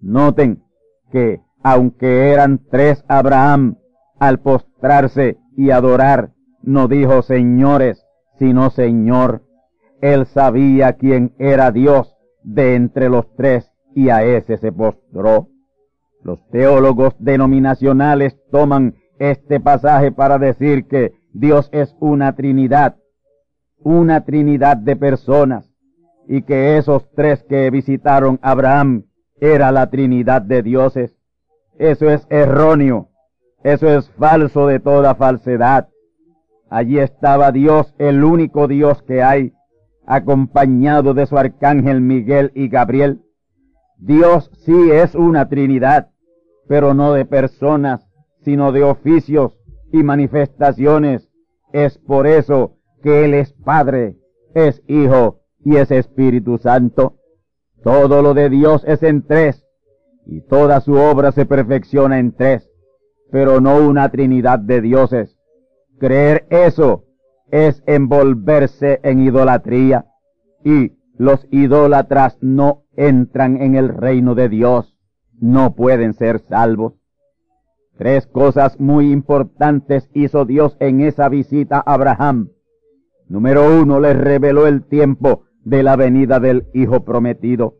Noten 0.00 0.62
que, 1.10 1.40
aunque 1.62 2.30
eran 2.32 2.60
tres 2.70 3.04
Abraham, 3.08 3.76
al 4.18 4.40
postrarse 4.40 5.38
y 5.56 5.70
adorar, 5.70 6.30
no 6.62 6.88
dijo 6.88 7.22
señores, 7.22 8.04
sino 8.38 8.70
Señor. 8.70 9.42
Él 10.00 10.26
sabía 10.26 10.94
quién 10.94 11.34
era 11.38 11.70
Dios 11.72 12.14
de 12.42 12.74
entre 12.74 13.08
los 13.08 13.34
tres 13.34 13.70
y 13.94 14.10
a 14.10 14.22
ese 14.22 14.58
se 14.58 14.70
postró. 14.72 15.48
Los 16.22 16.46
teólogos 16.50 17.14
denominacionales 17.18 18.38
toman 18.50 18.94
este 19.18 19.60
pasaje 19.60 20.12
para 20.12 20.38
decir 20.38 20.86
que 20.86 21.12
Dios 21.32 21.68
es 21.72 21.96
una 22.00 22.34
Trinidad, 22.34 22.96
una 23.78 24.24
Trinidad 24.24 24.76
de 24.76 24.96
personas, 24.96 25.72
y 26.28 26.42
que 26.42 26.76
esos 26.76 27.10
tres 27.14 27.44
que 27.48 27.70
visitaron 27.70 28.38
Abraham 28.42 29.07
era 29.40 29.72
la 29.72 29.90
Trinidad 29.90 30.42
de 30.42 30.62
dioses. 30.62 31.16
Eso 31.78 32.10
es 32.10 32.26
erróneo, 32.30 33.08
eso 33.62 33.88
es 33.88 34.10
falso 34.10 34.66
de 34.66 34.80
toda 34.80 35.14
falsedad. 35.14 35.88
Allí 36.70 36.98
estaba 36.98 37.52
Dios, 37.52 37.94
el 37.98 38.24
único 38.24 38.68
Dios 38.68 39.02
que 39.02 39.22
hay, 39.22 39.52
acompañado 40.06 41.14
de 41.14 41.26
su 41.26 41.38
arcángel 41.38 42.00
Miguel 42.00 42.50
y 42.54 42.68
Gabriel. 42.68 43.20
Dios 43.98 44.50
sí 44.64 44.90
es 44.90 45.14
una 45.14 45.48
Trinidad, 45.48 46.10
pero 46.66 46.94
no 46.94 47.12
de 47.12 47.24
personas, 47.24 48.08
sino 48.42 48.72
de 48.72 48.84
oficios 48.84 49.58
y 49.92 50.02
manifestaciones. 50.02 51.28
Es 51.72 51.98
por 51.98 52.26
eso 52.26 52.76
que 53.02 53.24
Él 53.24 53.34
es 53.34 53.52
Padre, 53.52 54.16
es 54.54 54.82
Hijo 54.86 55.40
y 55.64 55.76
es 55.76 55.90
Espíritu 55.90 56.58
Santo. 56.58 57.17
Todo 57.82 58.22
lo 58.22 58.34
de 58.34 58.50
Dios 58.50 58.82
es 58.86 59.02
en 59.02 59.26
tres, 59.26 59.64
y 60.26 60.40
toda 60.42 60.80
su 60.80 60.94
obra 60.94 61.32
se 61.32 61.46
perfecciona 61.46 62.18
en 62.18 62.32
tres, 62.32 62.70
pero 63.30 63.60
no 63.60 63.76
una 63.76 64.10
trinidad 64.10 64.58
de 64.58 64.80
dioses. 64.80 65.36
Creer 65.98 66.46
eso 66.50 67.04
es 67.50 67.82
envolverse 67.86 69.00
en 69.02 69.20
idolatría, 69.20 70.06
y 70.64 70.98
los 71.16 71.46
idólatras 71.50 72.36
no 72.40 72.84
entran 72.96 73.60
en 73.62 73.74
el 73.74 73.88
reino 73.88 74.34
de 74.34 74.48
Dios, 74.48 74.96
no 75.40 75.74
pueden 75.74 76.14
ser 76.14 76.40
salvos. 76.40 76.94
Tres 77.96 78.26
cosas 78.26 78.78
muy 78.78 79.10
importantes 79.10 80.08
hizo 80.14 80.44
Dios 80.44 80.76
en 80.78 81.00
esa 81.00 81.28
visita 81.28 81.78
a 81.78 81.94
Abraham. 81.94 82.50
Número 83.28 83.80
uno, 83.82 83.98
le 83.98 84.14
reveló 84.14 84.66
el 84.66 84.84
tiempo 84.84 85.47
de 85.68 85.82
la 85.82 85.96
venida 85.96 86.40
del 86.40 86.66
Hijo 86.72 87.04
prometido. 87.04 87.74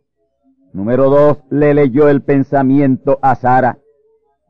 Número 0.74 1.08
dos, 1.08 1.38
le 1.50 1.72
leyó 1.72 2.10
el 2.10 2.20
pensamiento 2.20 3.18
a 3.22 3.34
Sara. 3.34 3.78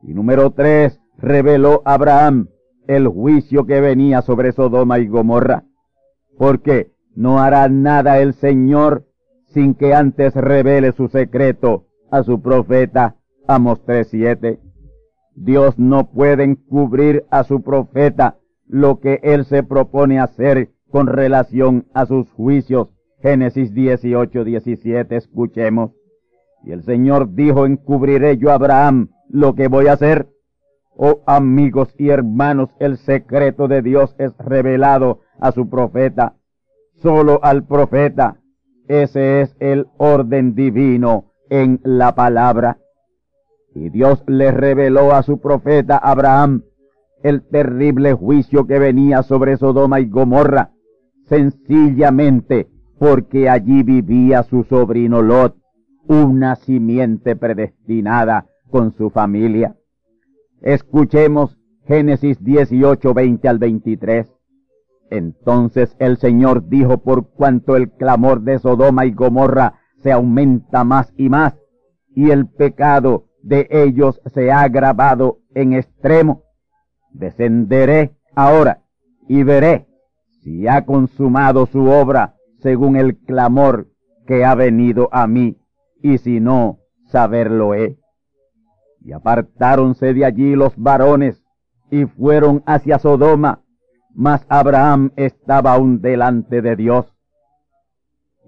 Y 0.03 0.12
número 0.12 0.51
tres, 0.51 1.01
reveló 1.16 1.83
a 1.85 1.94
Abraham 1.94 2.48
el 2.88 3.07
juicio 3.07 3.64
que 3.64 3.81
venía 3.81 4.22
sobre 4.22 4.51
Sodoma 4.51 4.98
y 4.98 5.07
Gomorra. 5.07 5.62
Porque 6.37 6.90
no 7.14 7.38
hará 7.38 7.68
nada 7.68 8.18
el 8.18 8.35
Señor 8.35 9.07
sin 9.46 9.74
que 9.74 9.94
antes 9.94 10.35
revele 10.35 10.90
su 10.90 11.07
secreto 11.09 11.87
a 12.11 12.24
su 12.24 12.42
profeta 12.42 13.16
Amos 13.46 13.85
3.7. 13.87 14.59
Dios 15.37 15.79
no 15.79 16.11
puede 16.11 16.42
encubrir 16.42 17.24
a 17.31 17.44
su 17.44 17.62
profeta 17.62 18.37
lo 18.66 18.98
que 18.98 19.20
él 19.22 19.44
se 19.44 19.62
propone 19.62 20.18
hacer 20.18 20.70
con 20.90 21.07
relación 21.07 21.87
a 21.94 22.05
sus 22.07 22.31
juicios 22.33 22.88
Génesis 23.21 23.75
18, 23.75 24.45
17, 24.45 25.17
escuchemos. 25.17 25.91
Y 26.65 26.73
el 26.73 26.85
Señor 26.85 27.35
dijo, 27.35 27.67
encubriré 27.67 28.37
yo 28.37 28.51
a 28.51 28.55
Abraham 28.55 29.11
lo 29.29 29.55
que 29.55 29.69
voy 29.69 29.89
a 29.89 29.95
hacer. 29.95 30.29
Oh 30.97 31.23
amigos 31.27 31.95
y 31.99 32.11
hermanos, 32.11 32.71
el 32.79 32.97
secreto 32.99 33.69
de 33.69 33.83
Dios 33.83 34.15
es 34.19 34.37
revelado 34.39 35.21
a 35.41 35.53
su 35.53 35.69
profeta, 35.69 36.37
solo 37.03 37.41
al 37.43 37.65
profeta. 37.65 38.41
Ese 38.89 39.43
es 39.43 39.55
el 39.61 39.87
orden 39.97 40.55
divino 40.55 41.33
en 41.51 41.81
la 41.85 42.15
palabra. 42.15 42.79
Y 43.75 43.91
Dios 43.91 44.23
le 44.27 44.51
reveló 44.51 45.13
a 45.13 45.23
su 45.23 45.41
profeta 45.41 45.99
Abraham 45.99 46.63
el 47.23 47.43
terrible 47.43 48.13
juicio 48.13 48.67
que 48.67 48.79
venía 48.79 49.23
sobre 49.23 49.57
Sodoma 49.57 50.01
y 50.01 50.09
Gomorra, 50.09 50.71
sencillamente 51.27 52.69
porque 52.99 53.49
allí 53.49 53.83
vivía 53.83 54.43
su 54.43 54.65
sobrino 54.65 55.23
Lot, 55.23 55.57
una 56.09 56.57
simiente 56.57 57.37
predestinada 57.37 58.47
con 58.71 58.93
su 58.93 59.11
familia. 59.11 59.77
Escuchemos 60.61 61.57
Génesis 61.87 62.43
18, 62.43 63.15
20 63.15 63.49
al 63.49 63.59
23. 63.59 64.27
Entonces 65.11 65.97
el 65.99 66.19
Señor 66.19 66.69
dijo, 66.69 66.99
por 66.99 67.31
cuanto 67.31 67.77
el 67.77 67.91
clamor 67.93 68.43
de 68.43 68.59
Sodoma 68.59 69.07
y 69.07 69.13
Gomorra 69.13 69.81
se 70.03 70.13
aumenta 70.13 70.85
más 70.85 71.13
y 71.17 71.29
más, 71.29 71.55
y 72.15 72.31
el 72.31 72.47
pecado 72.47 73.27
de 73.43 73.69
ellos 73.71 74.21
se 74.35 74.51
ha 74.51 74.63
agravado 74.63 75.39
en 75.55 75.73
extremo, 75.73 76.43
descenderé 77.13 78.17
ahora 78.35 78.83
y 79.29 79.43
veré 79.45 79.87
si 80.43 80.67
ha 80.69 80.85
consumado 80.85 81.67
su 81.67 81.87
obra 81.87 82.38
según 82.61 82.97
el 82.97 83.18
clamor 83.18 83.88
que 84.27 84.44
ha 84.44 84.55
venido 84.55 85.09
a 85.12 85.27
mí, 85.27 85.57
y 86.03 86.18
si 86.18 86.40
no, 86.40 86.79
saberlo 87.07 87.75
he. 87.75 87.99
Y 89.01 89.12
apartáronse 89.12 90.12
de 90.12 90.25
allí 90.25 90.55
los 90.55 90.77
varones, 90.77 91.42
y 91.90 92.05
fueron 92.05 92.62
hacia 92.66 92.99
Sodoma, 92.99 93.62
mas 94.14 94.44
Abraham 94.49 95.12
estaba 95.16 95.75
aún 95.75 96.01
delante 96.01 96.61
de 96.61 96.77
Dios. 96.77 97.07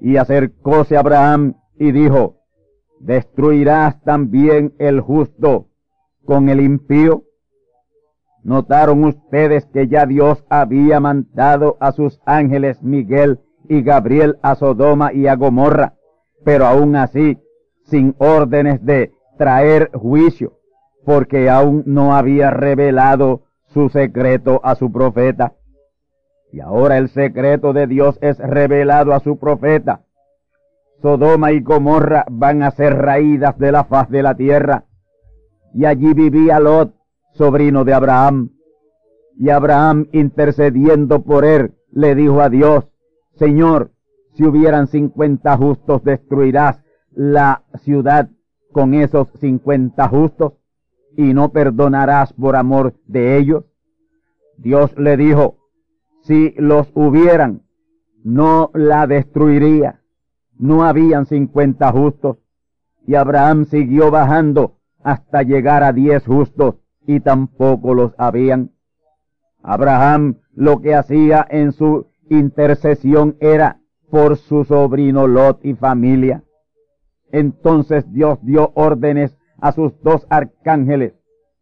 Y 0.00 0.16
acercóse 0.16 0.96
Abraham 0.96 1.54
y 1.78 1.92
dijo, 1.92 2.36
¿destruirás 3.00 4.02
también 4.02 4.74
el 4.78 5.00
justo 5.00 5.68
con 6.24 6.48
el 6.48 6.60
impío? 6.60 7.24
Notaron 8.42 9.04
ustedes 9.04 9.66
que 9.66 9.88
ya 9.88 10.06
Dios 10.06 10.44
había 10.48 10.98
mandado 11.00 11.76
a 11.80 11.92
sus 11.92 12.20
ángeles 12.24 12.82
Miguel 12.82 13.40
y 13.68 13.82
Gabriel 13.82 14.38
a 14.42 14.54
Sodoma 14.54 15.12
y 15.12 15.26
a 15.26 15.36
Gomorra, 15.36 15.94
pero 16.44 16.66
aún 16.66 16.96
así, 16.96 17.38
sin 17.84 18.14
órdenes 18.18 18.84
de 18.84 19.12
traer 19.38 19.90
juicio, 19.92 20.54
porque 21.04 21.48
aún 21.48 21.82
no 21.86 22.14
había 22.14 22.50
revelado 22.50 23.42
su 23.66 23.88
secreto 23.88 24.60
a 24.64 24.74
su 24.74 24.90
profeta. 24.92 25.54
Y 26.52 26.60
ahora 26.60 26.98
el 26.98 27.08
secreto 27.08 27.72
de 27.72 27.86
Dios 27.86 28.18
es 28.20 28.38
revelado 28.38 29.14
a 29.14 29.20
su 29.20 29.38
profeta. 29.38 30.02
Sodoma 31.00 31.52
y 31.52 31.60
Gomorra 31.60 32.24
van 32.30 32.62
a 32.62 32.70
ser 32.72 32.96
raídas 32.96 33.58
de 33.58 33.72
la 33.72 33.84
faz 33.84 34.10
de 34.10 34.22
la 34.22 34.34
tierra. 34.34 34.84
Y 35.72 35.84
allí 35.84 36.12
vivía 36.12 36.60
Lot, 36.60 36.92
sobrino 37.32 37.84
de 37.84 37.94
Abraham. 37.94 38.50
Y 39.36 39.50
Abraham, 39.50 40.08
intercediendo 40.12 41.22
por 41.22 41.44
él, 41.44 41.72
le 41.92 42.14
dijo 42.14 42.40
a 42.42 42.50
Dios, 42.50 42.86
Señor, 43.40 43.92
si 44.34 44.44
hubieran 44.44 44.86
cincuenta 44.86 45.56
justos, 45.56 46.04
destruirás 46.04 46.84
la 47.10 47.62
ciudad 47.76 48.28
con 48.70 48.92
esos 48.92 49.28
cincuenta 49.40 50.08
justos 50.08 50.52
y 51.16 51.32
no 51.32 51.50
perdonarás 51.50 52.34
por 52.34 52.54
amor 52.54 52.92
de 53.06 53.38
ellos. 53.38 53.64
Dios 54.58 54.94
le 54.98 55.16
dijo, 55.16 55.56
si 56.20 56.52
los 56.58 56.92
hubieran, 56.94 57.62
no 58.22 58.70
la 58.74 59.06
destruiría. 59.06 60.02
No 60.58 60.84
habían 60.84 61.24
cincuenta 61.24 61.92
justos. 61.92 62.36
Y 63.06 63.14
Abraham 63.14 63.64
siguió 63.64 64.10
bajando 64.10 64.76
hasta 65.02 65.44
llegar 65.44 65.82
a 65.82 65.94
diez 65.94 66.26
justos 66.26 66.74
y 67.06 67.20
tampoco 67.20 67.94
los 67.94 68.12
habían. 68.18 68.72
Abraham 69.62 70.40
lo 70.52 70.82
que 70.82 70.94
hacía 70.94 71.46
en 71.48 71.72
su 71.72 72.09
intercesión 72.30 73.36
era 73.40 73.80
por 74.10 74.38
su 74.38 74.64
sobrino 74.64 75.26
Lot 75.26 75.64
y 75.64 75.74
familia. 75.74 76.42
Entonces 77.30 78.10
Dios 78.12 78.38
dio 78.42 78.72
órdenes 78.74 79.36
a 79.60 79.72
sus 79.72 80.00
dos 80.02 80.26
arcángeles, 80.30 81.14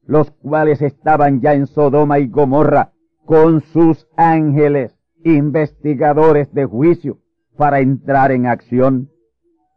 los 0.04 0.30
cuales 0.30 0.80
estaban 0.80 1.40
ya 1.40 1.54
en 1.54 1.66
Sodoma 1.66 2.20
y 2.20 2.28
Gomorra, 2.28 2.92
con 3.24 3.60
sus 3.60 4.06
ángeles 4.16 4.96
investigadores 5.24 6.52
de 6.54 6.64
juicio 6.64 7.18
para 7.56 7.80
entrar 7.80 8.30
en 8.30 8.46
acción. 8.46 9.10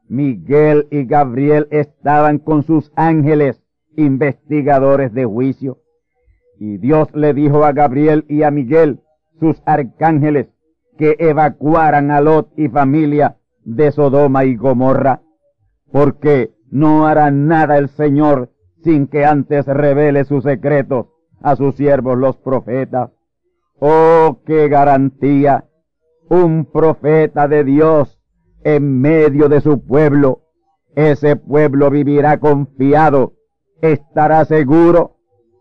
Miguel 0.08 0.88
y 0.92 1.06
Gabriel 1.06 1.68
estaban 1.72 2.38
con 2.38 2.64
sus 2.64 2.92
ángeles 2.96 3.62
investigadores 3.98 5.14
de 5.14 5.26
juicio. 5.26 5.80
Y 6.60 6.78
Dios 6.78 7.10
le 7.14 7.34
dijo 7.34 7.66
a 7.66 7.72
Gabriel 7.72 8.26
y 8.30 8.44
a 8.44 8.52
Miguel, 8.52 9.00
sus 9.40 9.62
arcángeles, 9.66 10.48
que 11.02 11.16
evacuaran 11.18 12.12
a 12.12 12.22
Lot 12.22 12.52
y 12.58 12.70
familia 12.70 13.38
de 13.64 13.92
Sodoma 13.92 14.46
y 14.46 14.56
Gomorra, 14.56 15.24
porque 15.92 16.52
no 16.70 17.08
hará 17.08 17.32
nada 17.32 17.80
el 17.80 17.90
Señor 17.90 18.52
sin 18.84 19.08
que 19.08 19.26
antes 19.26 19.66
revele 19.66 20.26
sus 20.26 20.44
secretos 20.44 21.08
a 21.42 21.56
sus 21.56 21.74
siervos 21.74 22.20
los 22.20 22.38
profetas. 22.38 23.10
Oh, 23.80 24.42
qué 24.46 24.68
garantía. 24.68 25.66
Un 26.30 26.66
profeta 26.66 27.48
de 27.48 27.64
Dios 27.64 28.20
en 28.64 29.02
medio 29.02 29.50
de 29.50 29.60
su 29.60 29.84
pueblo. 29.84 30.44
Ese 30.94 31.36
pueblo 31.36 31.90
vivirá 31.90 32.40
confiado, 32.40 33.34
estará 33.82 34.46
seguro, 34.46 35.18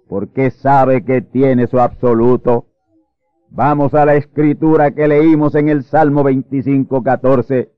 porque 0.07 0.51
sabe 0.51 1.03
que 1.03 1.23
tiene 1.23 1.67
su 1.67 1.81
absoluto. 1.81 2.67
Vamos 3.53 3.95
a 3.95 4.05
la 4.07 4.15
escritura 4.15 4.93
que 4.93 5.09
leímos 5.09 5.57
en 5.57 5.69
el 5.69 5.83
Salmo 5.83 6.23
25, 6.23 7.03
14. 7.03 7.73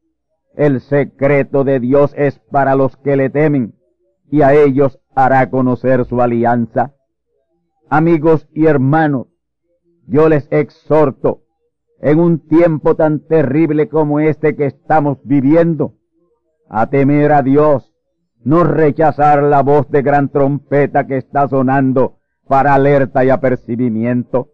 El 0.55 0.81
secreto 0.83 1.65
de 1.65 1.81
Dios 1.81 2.13
es 2.15 2.39
para 2.51 2.75
los 2.75 2.97
que 2.99 3.17
le 3.17 3.31
temen, 3.31 3.75
y 4.31 4.43
a 4.43 4.53
ellos 4.53 5.01
hará 5.15 5.49
conocer 5.49 6.05
su 6.05 6.21
alianza. 6.21 6.93
Amigos 7.89 8.47
y 8.53 8.67
hermanos, 8.67 9.29
yo 10.07 10.29
les 10.29 10.47
exhorto, 10.51 11.41
en 12.03 12.21
un 12.21 12.47
tiempo 12.47 12.95
tan 12.95 13.21
terrible 13.21 13.89
como 13.89 14.21
este 14.21 14.55
que 14.57 14.67
estamos 14.67 15.19
viviendo, 15.25 15.95
a 16.69 16.89
temer 16.91 17.33
a 17.33 17.41
Dios, 17.43 17.95
no 18.45 18.65
rechazar 18.65 19.43
la 19.43 19.63
voz 19.63 19.91
de 19.91 20.03
gran 20.03 20.29
trompeta 20.29 21.07
que 21.07 21.17
está 21.17 21.49
sonando 21.49 22.19
para 22.47 22.75
alerta 22.75 23.25
y 23.25 23.31
apercibimiento, 23.31 24.52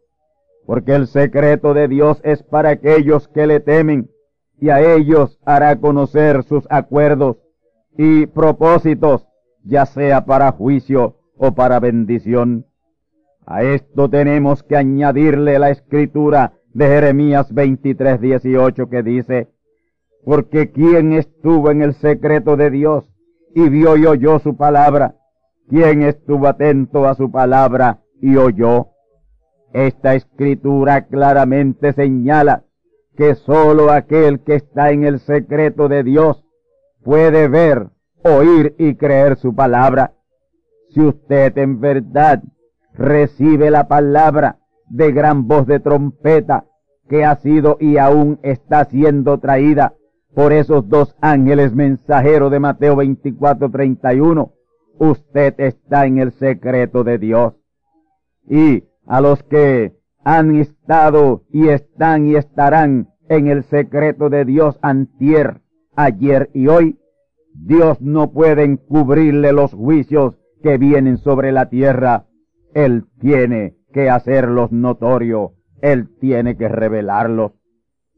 porque 0.69 0.95
el 0.95 1.07
secreto 1.07 1.73
de 1.73 1.89
Dios 1.89 2.21
es 2.25 2.43
para 2.43 2.69
aquellos 2.69 3.27
que 3.29 3.47
le 3.47 3.59
temen, 3.59 4.11
y 4.61 4.69
a 4.69 4.97
ellos 4.97 5.41
hará 5.47 5.75
conocer 5.81 6.43
sus 6.43 6.67
acuerdos 6.69 7.39
y 7.97 8.27
propósitos, 8.27 9.27
ya 9.65 9.87
sea 9.87 10.27
para 10.27 10.53
juicio 10.53 11.17
o 11.39 11.53
para 11.53 11.81
bendición. 11.81 12.67
A 13.47 13.63
esto 13.63 14.11
tenemos 14.11 14.63
que 14.63 14.77
añadirle 14.77 15.59
la 15.59 15.71
escritura 15.71 16.53
de 16.75 16.87
Jeremías 16.87 17.51
23, 17.55 18.21
18 18.21 18.91
que 18.91 19.03
dice, 19.03 19.49
porque 20.23 20.71
¿quién 20.71 21.15
estuvo 21.15 21.71
en 21.71 21.81
el 21.81 21.95
secreto 21.95 22.59
de 22.59 22.69
Dios 22.69 23.09
y 23.55 23.71
vio 23.71 23.97
y 23.97 24.05
oyó 24.05 24.39
su 24.39 24.55
palabra? 24.55 25.15
¿Quién 25.71 26.03
estuvo 26.03 26.47
atento 26.47 27.09
a 27.09 27.15
su 27.15 27.31
palabra 27.31 28.03
y 28.21 28.37
oyó? 28.37 28.89
Esta 29.73 30.15
escritura 30.15 31.07
claramente 31.07 31.93
señala 31.93 32.65
que 33.17 33.35
sólo 33.35 33.91
aquel 33.91 34.41
que 34.41 34.55
está 34.55 34.91
en 34.91 35.05
el 35.05 35.19
secreto 35.19 35.89
de 35.89 36.03
Dios 36.03 36.45
puede 37.03 37.49
ver, 37.49 37.89
oír 38.23 38.75
y 38.79 38.95
creer 38.95 39.37
su 39.37 39.55
palabra. 39.55 40.13
Si 40.91 41.01
usted 41.01 41.57
en 41.59 41.81
verdad 41.81 42.43
recibe 42.95 43.71
la 43.71 43.89
palabra 43.89 44.59
de 44.89 45.13
gran 45.13 45.47
voz 45.47 45.67
de 45.67 45.81
trompeta 45.81 46.65
que 47.09 47.25
ha 47.25 47.37
sido 47.37 47.77
y 47.81 47.99
aún 47.99 48.39
está 48.43 48.85
siendo 48.85 49.39
traída 49.39 49.95
por 50.35 50.53
esos 50.53 50.89
dos 50.89 51.17
ángeles 51.21 51.75
mensajeros 51.75 52.51
de 52.51 52.61
Mateo 52.61 52.97
24:31. 52.97 54.53
Usted 54.99 55.55
está 55.59 56.07
en 56.07 56.19
el 56.19 56.33
secreto 56.33 57.05
de 57.05 57.19
Dios. 57.19 57.55
Y 58.49 58.85
a 59.09 59.21
los 59.21 59.43
que 59.43 59.97
han 60.25 60.55
estado 60.57 61.43
y 61.51 61.69
están 61.69 62.27
y 62.27 62.37
estarán 62.37 63.09
en 63.29 63.49
el 63.49 63.65
secreto 63.65 64.31
de 64.31 64.45
Dios 64.45 64.79
antier, 64.83 65.63
ayer 65.97 66.51
y 66.55 66.69
hoy, 66.69 66.99
Dios 67.55 68.01
no 68.01 68.31
puede 68.31 68.65
encubrirle 68.65 69.53
los 69.53 69.73
juicios 69.73 70.37
que 70.63 70.79
vienen 70.79 71.19
sobre 71.19 71.51
la 71.51 71.69
tierra 71.69 72.29
él 72.75 73.07
tiene 73.21 73.75
que 73.93 74.11
hacerlos 74.11 74.71
notorio, 74.73 75.55
Él 75.81 76.09
tiene 76.21 76.57
que 76.57 76.69
revelarlos. 76.69 77.53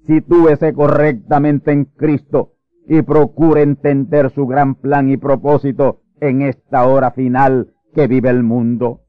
Sitúese 0.07 0.73
correctamente 0.75 1.73
en 1.73 1.85
Cristo 1.85 2.53
y 2.87 3.03
procure 3.03 3.63
entender 3.63 4.31
su 4.31 4.47
gran 4.47 4.75
plan 4.75 5.09
y 5.09 5.17
propósito 5.17 6.01
en 6.21 6.43
esta 6.43 6.87
hora 6.87 7.13
final 7.13 7.75
que 7.95 8.07
vive 8.07 8.31
el 8.31 8.43
mundo. 8.43 9.03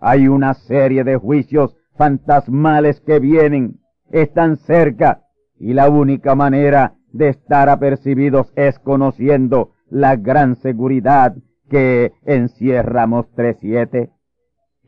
Hay 0.00 0.28
una 0.28 0.54
serie 0.54 1.04
de 1.04 1.16
juicios 1.16 1.76
fantasmales 1.96 3.00
que 3.00 3.18
vienen, 3.20 3.80
están 4.10 4.56
cerca, 4.56 5.22
y 5.58 5.72
la 5.72 5.88
única 5.88 6.34
manera 6.34 6.94
de 7.12 7.28
estar 7.28 7.68
apercibidos 7.68 8.52
es 8.56 8.78
conociendo 8.78 9.72
la 9.88 10.16
gran 10.16 10.56
seguridad 10.56 11.34
que 11.68 12.12
encierramos 12.24 13.26
3.7 13.36 14.10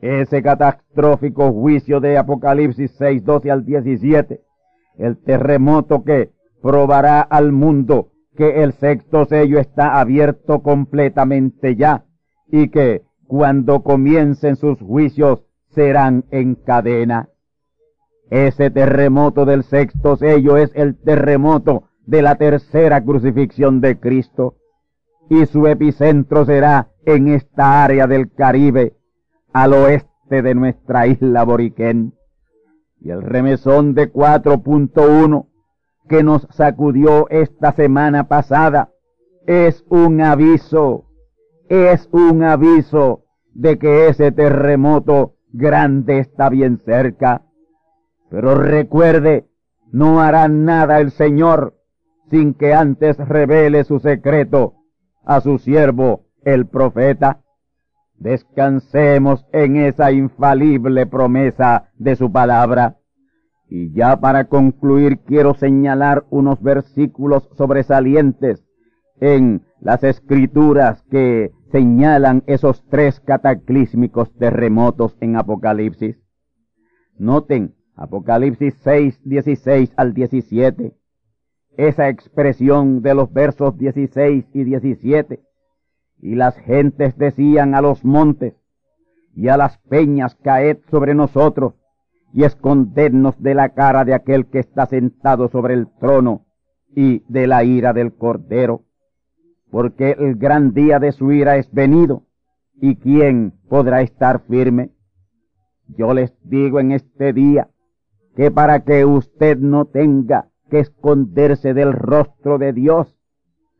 ese 0.01 0.43
catastrófico 0.43 1.51
juicio 1.51 1.99
de 1.99 2.17
Apocalipsis 2.17 2.91
6, 2.97 3.23
12 3.23 3.51
al 3.51 3.65
17, 3.65 4.41
el 4.97 5.17
terremoto 5.17 6.03
que 6.03 6.31
probará 6.61 7.21
al 7.21 7.51
mundo 7.51 8.09
que 8.35 8.63
el 8.63 8.73
sexto 8.73 9.25
sello 9.25 9.59
está 9.59 9.99
abierto 9.99 10.61
completamente 10.61 11.75
ya 11.75 12.05
y 12.51 12.69
que 12.69 13.03
cuando 13.27 13.83
comiencen 13.83 14.55
sus 14.55 14.79
juicios 14.79 15.43
serán 15.69 16.25
en 16.31 16.55
cadena. 16.55 17.29
Ese 18.29 18.71
terremoto 18.71 19.45
del 19.45 19.63
sexto 19.63 20.17
sello 20.17 20.57
es 20.57 20.71
el 20.75 20.95
terremoto 20.95 21.83
de 22.05 22.21
la 22.21 22.35
tercera 22.35 23.03
crucifixión 23.03 23.81
de 23.81 23.99
Cristo 23.99 24.55
y 25.29 25.45
su 25.45 25.67
epicentro 25.67 26.45
será 26.45 26.89
en 27.05 27.27
esta 27.27 27.83
área 27.83 28.07
del 28.07 28.31
Caribe 28.31 28.95
al 29.53 29.73
oeste 29.73 30.41
de 30.41 30.55
nuestra 30.55 31.07
isla 31.07 31.43
Boriquén. 31.43 32.13
Y 32.99 33.11
el 33.11 33.21
remesón 33.21 33.93
de 33.93 34.11
4.1 34.11 35.47
que 36.07 36.23
nos 36.23 36.47
sacudió 36.51 37.29
esta 37.29 37.71
semana 37.73 38.27
pasada 38.27 38.89
es 39.45 39.85
un 39.89 40.21
aviso, 40.21 41.05
es 41.69 42.07
un 42.11 42.43
aviso 42.43 43.23
de 43.53 43.77
que 43.77 44.07
ese 44.07 44.31
terremoto 44.31 45.35
grande 45.51 46.19
está 46.19 46.49
bien 46.49 46.79
cerca. 46.85 47.43
Pero 48.29 48.55
recuerde, 48.55 49.47
no 49.91 50.21
hará 50.21 50.47
nada 50.47 50.99
el 50.99 51.11
Señor 51.11 51.75
sin 52.29 52.53
que 52.53 52.73
antes 52.73 53.17
revele 53.17 53.83
su 53.83 53.99
secreto 53.99 54.75
a 55.25 55.41
su 55.41 55.57
siervo, 55.57 56.25
el 56.43 56.67
profeta. 56.67 57.41
Descansemos 58.17 59.45
en 59.51 59.77
esa 59.77 60.11
infalible 60.11 61.05
promesa 61.05 61.89
de 61.97 62.15
su 62.15 62.31
palabra. 62.31 62.97
Y 63.69 63.91
ya 63.93 64.19
para 64.19 64.45
concluir 64.45 65.19
quiero 65.19 65.53
señalar 65.53 66.25
unos 66.29 66.61
versículos 66.61 67.49
sobresalientes 67.57 68.63
en 69.19 69.63
las 69.79 70.03
escrituras 70.03 71.03
que 71.11 71.51
señalan 71.71 72.43
esos 72.47 72.83
tres 72.89 73.19
cataclísmicos 73.19 74.33
terremotos 74.37 75.17
en 75.19 75.35
Apocalipsis. 75.35 76.17
Noten 77.17 77.75
Apocalipsis 77.95 78.75
6, 78.83 79.21
16 79.23 79.93
al 79.97 80.13
17. 80.13 80.93
Esa 81.77 82.09
expresión 82.09 83.01
de 83.01 83.15
los 83.15 83.33
versos 83.33 83.77
16 83.77 84.45
y 84.53 84.63
17 84.63 85.41
y 86.19 86.35
las 86.35 86.57
gentes 86.57 87.17
decían 87.17 87.75
a 87.75 87.81
los 87.81 88.03
montes 88.03 88.55
y 89.35 89.49
a 89.49 89.57
las 89.57 89.77
peñas, 89.77 90.35
caed 90.35 90.77
sobre 90.89 91.13
nosotros 91.13 91.75
y 92.33 92.43
escondednos 92.43 93.41
de 93.41 93.53
la 93.53 93.69
cara 93.69 94.03
de 94.03 94.13
aquel 94.13 94.47
que 94.47 94.59
está 94.59 94.85
sentado 94.85 95.47
sobre 95.47 95.73
el 95.75 95.87
trono 95.99 96.45
y 96.95 97.23
de 97.31 97.47
la 97.47 97.63
ira 97.63 97.93
del 97.93 98.15
Cordero, 98.15 98.83
porque 99.71 100.15
el 100.17 100.35
gran 100.35 100.73
día 100.73 100.99
de 100.99 101.11
su 101.11 101.31
ira 101.31 101.57
es 101.57 101.71
venido, 101.71 102.23
y 102.79 102.95
quién 102.95 103.53
podrá 103.69 104.01
estar 104.01 104.41
firme. 104.47 104.91
Yo 105.87 106.13
les 106.13 106.33
digo 106.43 106.79
en 106.79 106.91
este 106.91 107.33
día 107.33 107.69
que 108.35 108.51
para 108.51 108.83
que 108.83 109.05
usted 109.05 109.57
no 109.57 109.85
tenga 109.85 110.49
que 110.69 110.79
esconderse 110.79 111.73
del 111.73 111.93
rostro 111.93 112.57
de 112.57 112.73
Dios, 112.73 113.15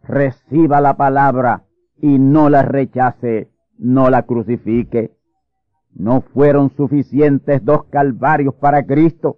reciba 0.03 0.81
la 0.81 0.97
palabra 0.97 1.65
y 2.01 2.17
no 2.19 2.49
la 2.49 2.63
rechace, 2.63 3.49
no 3.77 4.09
la 4.09 4.23
crucifique. 4.23 5.11
No 5.93 6.21
fueron 6.21 6.69
suficientes 6.71 7.63
dos 7.63 7.85
calvarios 7.85 8.53
para 8.55 8.85
Cristo, 8.85 9.37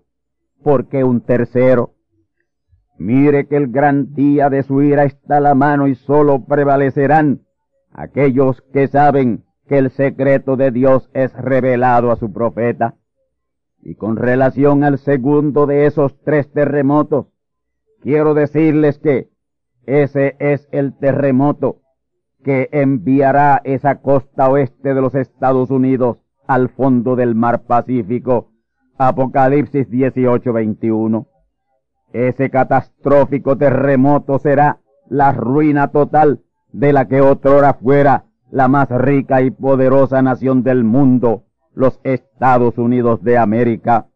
porque 0.64 1.04
un 1.04 1.22
tercero. 1.22 1.96
Mire 3.00 3.48
que 3.48 3.56
el 3.56 3.70
gran 3.70 4.14
día 4.14 4.50
de 4.50 4.62
su 4.62 4.82
ira 4.82 5.06
está 5.06 5.38
a 5.38 5.40
la 5.40 5.56
mano 5.56 5.88
y 5.88 5.96
solo 5.96 6.44
prevalecerán 6.44 7.44
aquellos 7.94 8.62
que 8.74 8.90
saben 8.90 9.46
que 9.68 9.78
el 9.78 9.90
secreto 9.90 10.58
de 10.58 10.72
Dios 10.72 11.10
es 11.14 11.32
revelado 11.34 12.12
a 12.12 12.18
su 12.18 12.34
profeta. 12.34 12.96
Y 13.82 13.96
con 13.96 14.18
relación 14.18 14.84
al 14.84 14.98
segundo 14.98 15.66
de 15.66 15.86
esos 15.86 16.20
tres 16.26 16.52
terremotos, 16.52 17.28
quiero 18.02 18.34
decirles 18.34 19.00
que 19.00 19.30
ese 19.86 20.36
es 20.40 20.68
el 20.74 20.94
terremoto 20.98 21.78
que 22.44 22.68
enviará 22.74 23.62
esa 23.64 24.02
costa 24.02 24.50
oeste 24.50 24.94
de 24.94 25.02
los 25.02 25.16
Estados 25.16 25.72
Unidos 25.72 26.18
al 26.48 26.68
fondo 26.68 27.16
del 27.16 27.34
mar 27.34 27.62
Pacífico. 27.64 28.52
Apocalipsis 28.98 29.90
18:21. 29.90 31.28
Ese 32.14 32.50
catastrófico 32.50 33.58
terremoto 33.58 34.40
será 34.40 34.80
la 35.08 35.32
ruina 35.32 35.90
total 35.90 36.42
de 36.72 36.94
la 36.94 37.08
que 37.08 37.22
otrora 37.22 37.74
fuera 37.74 38.26
la 38.52 38.68
más 38.68 38.90
rica 38.90 39.42
y 39.42 39.52
poderosa 39.52 40.22
nación 40.22 40.64
del 40.64 40.84
mundo, 40.84 41.44
los 41.74 42.00
Estados 42.04 42.78
Unidos 42.78 43.24
de 43.24 43.38
América. 43.38 44.08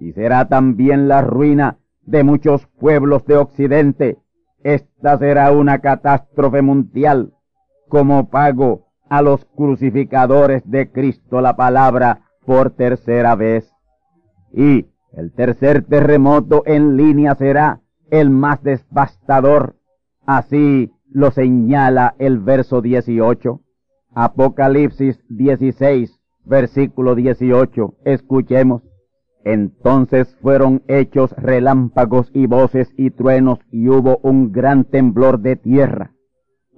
Y 0.00 0.12
será 0.12 0.48
también 0.48 1.08
la 1.08 1.22
ruina 1.22 1.78
de 2.02 2.24
muchos 2.24 2.66
pueblos 2.78 3.26
de 3.26 3.36
Occidente. 3.36 4.18
Esta 4.62 5.18
será 5.18 5.52
una 5.52 5.80
catástrofe 5.80 6.62
mundial 6.62 7.34
como 7.88 8.28
pago 8.30 8.86
a 9.08 9.22
los 9.22 9.44
crucificadores 9.44 10.62
de 10.70 10.90
Cristo 10.90 11.40
la 11.40 11.56
palabra 11.56 12.22
por 12.44 12.70
tercera 12.70 13.34
vez. 13.34 13.72
Y 14.52 14.86
el 15.12 15.32
tercer 15.32 15.82
terremoto 15.84 16.62
en 16.66 16.96
línea 16.96 17.34
será 17.34 17.80
el 18.10 18.30
más 18.30 18.62
devastador. 18.62 19.76
Así 20.26 20.92
lo 21.10 21.30
señala 21.30 22.14
el 22.18 22.38
verso 22.38 22.82
18. 22.82 23.60
Apocalipsis 24.14 25.18
16, 25.28 26.20
versículo 26.44 27.14
18. 27.14 27.94
Escuchemos. 28.04 28.82
Entonces 29.44 30.36
fueron 30.42 30.82
hechos 30.88 31.32
relámpagos 31.36 32.30
y 32.34 32.46
voces 32.46 32.92
y 32.96 33.10
truenos 33.10 33.60
y 33.70 33.88
hubo 33.88 34.18
un 34.22 34.52
gran 34.52 34.84
temblor 34.84 35.40
de 35.40 35.56
tierra 35.56 36.12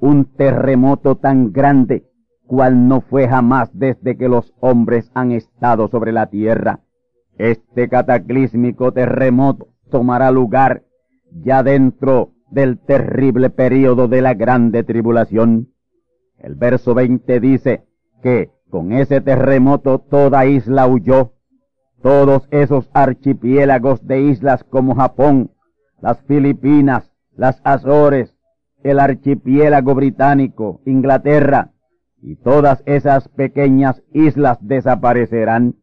un 0.00 0.24
terremoto 0.24 1.16
tan 1.16 1.52
grande 1.52 2.06
cual 2.46 2.88
no 2.88 3.02
fue 3.02 3.28
jamás 3.28 3.70
desde 3.72 4.16
que 4.16 4.28
los 4.28 4.52
hombres 4.60 5.10
han 5.14 5.30
estado 5.30 5.88
sobre 5.88 6.10
la 6.10 6.26
tierra. 6.26 6.80
Este 7.40 7.88
cataclísmico 7.88 8.92
terremoto 8.92 9.68
tomará 9.90 10.30
lugar 10.30 10.82
ya 11.32 11.62
dentro 11.62 12.34
del 12.50 12.78
terrible 12.78 13.48
período 13.48 14.08
de 14.08 14.20
la 14.20 14.34
grande 14.34 14.84
tribulación. 14.84 15.68
El 16.36 16.54
verso 16.56 16.92
20 16.92 17.40
dice 17.40 17.84
que 18.22 18.50
con 18.68 18.92
ese 18.92 19.22
terremoto 19.22 20.00
toda 20.00 20.44
isla 20.44 20.86
huyó, 20.86 21.32
todos 22.02 22.46
esos 22.50 22.90
archipiélagos 22.92 24.06
de 24.06 24.20
islas 24.20 24.62
como 24.62 24.94
Japón, 24.94 25.50
las 26.02 26.20
Filipinas, 26.24 27.10
las 27.34 27.62
Azores, 27.64 28.36
el 28.82 29.00
archipiélago 29.00 29.94
británico, 29.94 30.82
Inglaterra, 30.84 31.70
y 32.20 32.36
todas 32.36 32.82
esas 32.84 33.28
pequeñas 33.28 34.02
islas 34.12 34.58
desaparecerán. 34.60 35.76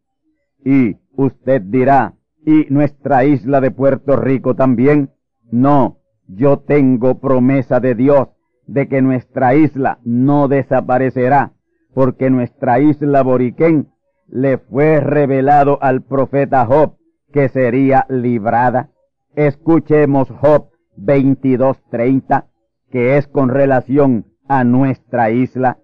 Y 0.63 0.97
usted 1.17 1.61
dirá, 1.61 2.13
¿y 2.45 2.67
nuestra 2.69 3.25
isla 3.25 3.59
de 3.59 3.71
Puerto 3.71 4.15
Rico 4.15 4.55
también? 4.55 5.09
No, 5.51 5.97
yo 6.27 6.59
tengo 6.59 7.19
promesa 7.19 7.81
de 7.81 7.95
Dios 7.95 8.29
de 8.67 8.87
que 8.87 9.01
nuestra 9.01 9.55
isla 9.55 9.99
no 10.03 10.47
desaparecerá, 10.47 11.53
porque 11.93 12.29
nuestra 12.29 12.79
isla 12.79 13.23
Boriquén 13.23 13.89
le 14.27 14.57
fue 14.57 14.99
revelado 14.99 15.79
al 15.81 16.03
profeta 16.03 16.65
Job 16.65 16.95
que 17.33 17.49
sería 17.49 18.05
librada. 18.09 18.91
Escuchemos 19.35 20.29
Job 20.29 20.69
22:30 20.97 22.45
que 22.91 23.17
es 23.17 23.27
con 23.27 23.49
relación 23.49 24.25
a 24.47 24.63
nuestra 24.63 25.29
isla. 25.31 25.79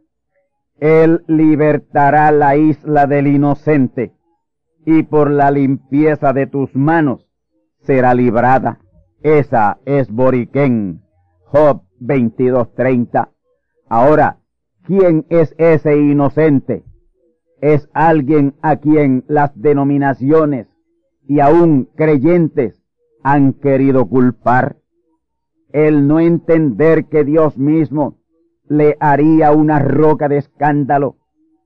Él 0.80 1.24
libertará 1.28 2.32
la 2.32 2.56
isla 2.56 3.08
del 3.08 3.28
inocente 3.28 4.13
y 4.86 5.04
por 5.04 5.32
la 5.32 5.52
limpieza 5.52 6.34
de 6.34 6.48
tus 6.48 6.76
manos 6.76 7.28
será 7.82 8.14
librada. 8.14 8.80
Esa 9.22 9.78
es 9.86 10.12
Boriquén. 10.12 11.02
Job 11.46 11.84
22:30. 12.00 13.30
Ahora, 13.88 14.38
¿quién 14.84 15.26
es 15.30 15.56
ese 15.58 15.98
inocente? 15.98 16.84
Es 17.62 17.90
alguien 17.94 18.56
a 18.62 18.78
quien 18.78 19.24
las 19.28 19.52
denominaciones 19.60 20.68
y 21.28 21.40
aún 21.40 21.90
creyentes 21.96 22.82
han 23.24 23.54
querido 23.54 24.08
culpar 24.08 24.78
el 25.72 26.08
no 26.08 26.20
entender 26.20 27.06
que 27.06 27.24
Dios 27.24 27.58
mismo 27.58 28.18
le 28.68 28.98
haría 29.00 29.52
una 29.52 29.80
roca 29.80 30.28
de 30.28 30.38
escándalo 30.38 31.16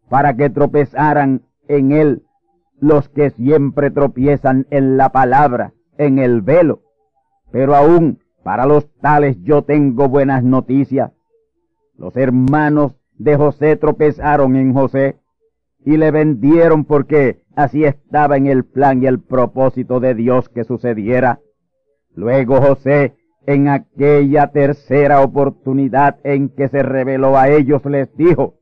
para 0.09 0.35
que 0.35 0.49
tropezaran 0.49 1.41
en 1.67 1.91
él 1.91 2.23
los 2.79 3.09
que 3.09 3.29
siempre 3.31 3.91
tropiezan 3.91 4.67
en 4.69 4.97
la 4.97 5.09
palabra, 5.09 5.73
en 5.97 6.19
el 6.19 6.41
velo. 6.41 6.81
Pero 7.51 7.75
aún 7.75 8.19
para 8.43 8.65
los 8.65 8.87
tales 9.01 9.37
yo 9.43 9.63
tengo 9.63 10.07
buenas 10.09 10.43
noticias. 10.43 11.11
Los 11.97 12.15
hermanos 12.15 12.95
de 13.17 13.35
José 13.35 13.75
tropezaron 13.75 14.55
en 14.55 14.73
José 14.73 15.17
y 15.83 15.97
le 15.97 16.11
vendieron 16.11 16.85
porque 16.85 17.43
así 17.55 17.83
estaba 17.83 18.37
en 18.37 18.47
el 18.47 18.63
plan 18.63 19.01
y 19.01 19.07
el 19.07 19.19
propósito 19.19 19.99
de 19.99 20.13
Dios 20.13 20.49
que 20.49 20.63
sucediera. 20.63 21.39
Luego 22.13 22.61
José 22.61 23.15
en 23.47 23.69
aquella 23.69 24.47
tercera 24.51 25.21
oportunidad 25.21 26.19
en 26.23 26.49
que 26.49 26.67
se 26.67 26.83
reveló 26.83 27.37
a 27.37 27.49
ellos, 27.49 27.83
les 27.85 28.13
dijo, 28.17 28.55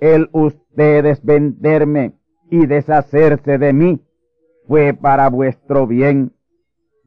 el 0.00 0.28
ustedes 0.32 1.24
venderme 1.24 2.12
y 2.50 2.66
deshacerse 2.66 3.58
de 3.58 3.72
mí 3.72 4.00
fue 4.66 4.94
para 4.94 5.28
vuestro 5.28 5.86
bien, 5.86 6.32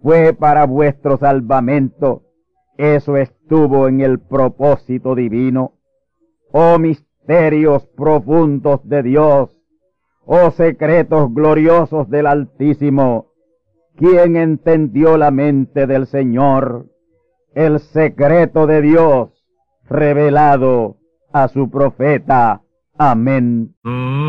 fue 0.02 0.34
para 0.34 0.66
vuestro 0.66 1.18
salvamento. 1.18 2.24
Eso 2.78 3.18
estuvo 3.18 3.88
en 3.88 4.02
el 4.02 4.20
propósito 4.20 5.16
divino. 5.16 5.74
Oh 6.52 6.80
misterios 6.80 7.86
profundos 7.88 8.88
de 8.88 9.04
Dios, 9.04 9.56
oh 10.26 10.52
secretos 10.52 11.34
gloriosos 11.34 12.10
del 12.10 12.28
Altísimo, 12.28 13.30
¿Quién 14.00 14.38
entendió 14.38 15.18
la 15.18 15.30
mente 15.30 15.86
del 15.86 16.08
Señor? 16.08 16.86
El 17.54 17.80
secreto 17.80 18.66
de 18.66 18.82
Dios 18.82 19.46
revelado 19.90 20.96
a 21.34 21.50
su 21.50 21.70
profeta. 21.70 22.62
Amén. 22.98 23.76
Amigos 23.84 24.29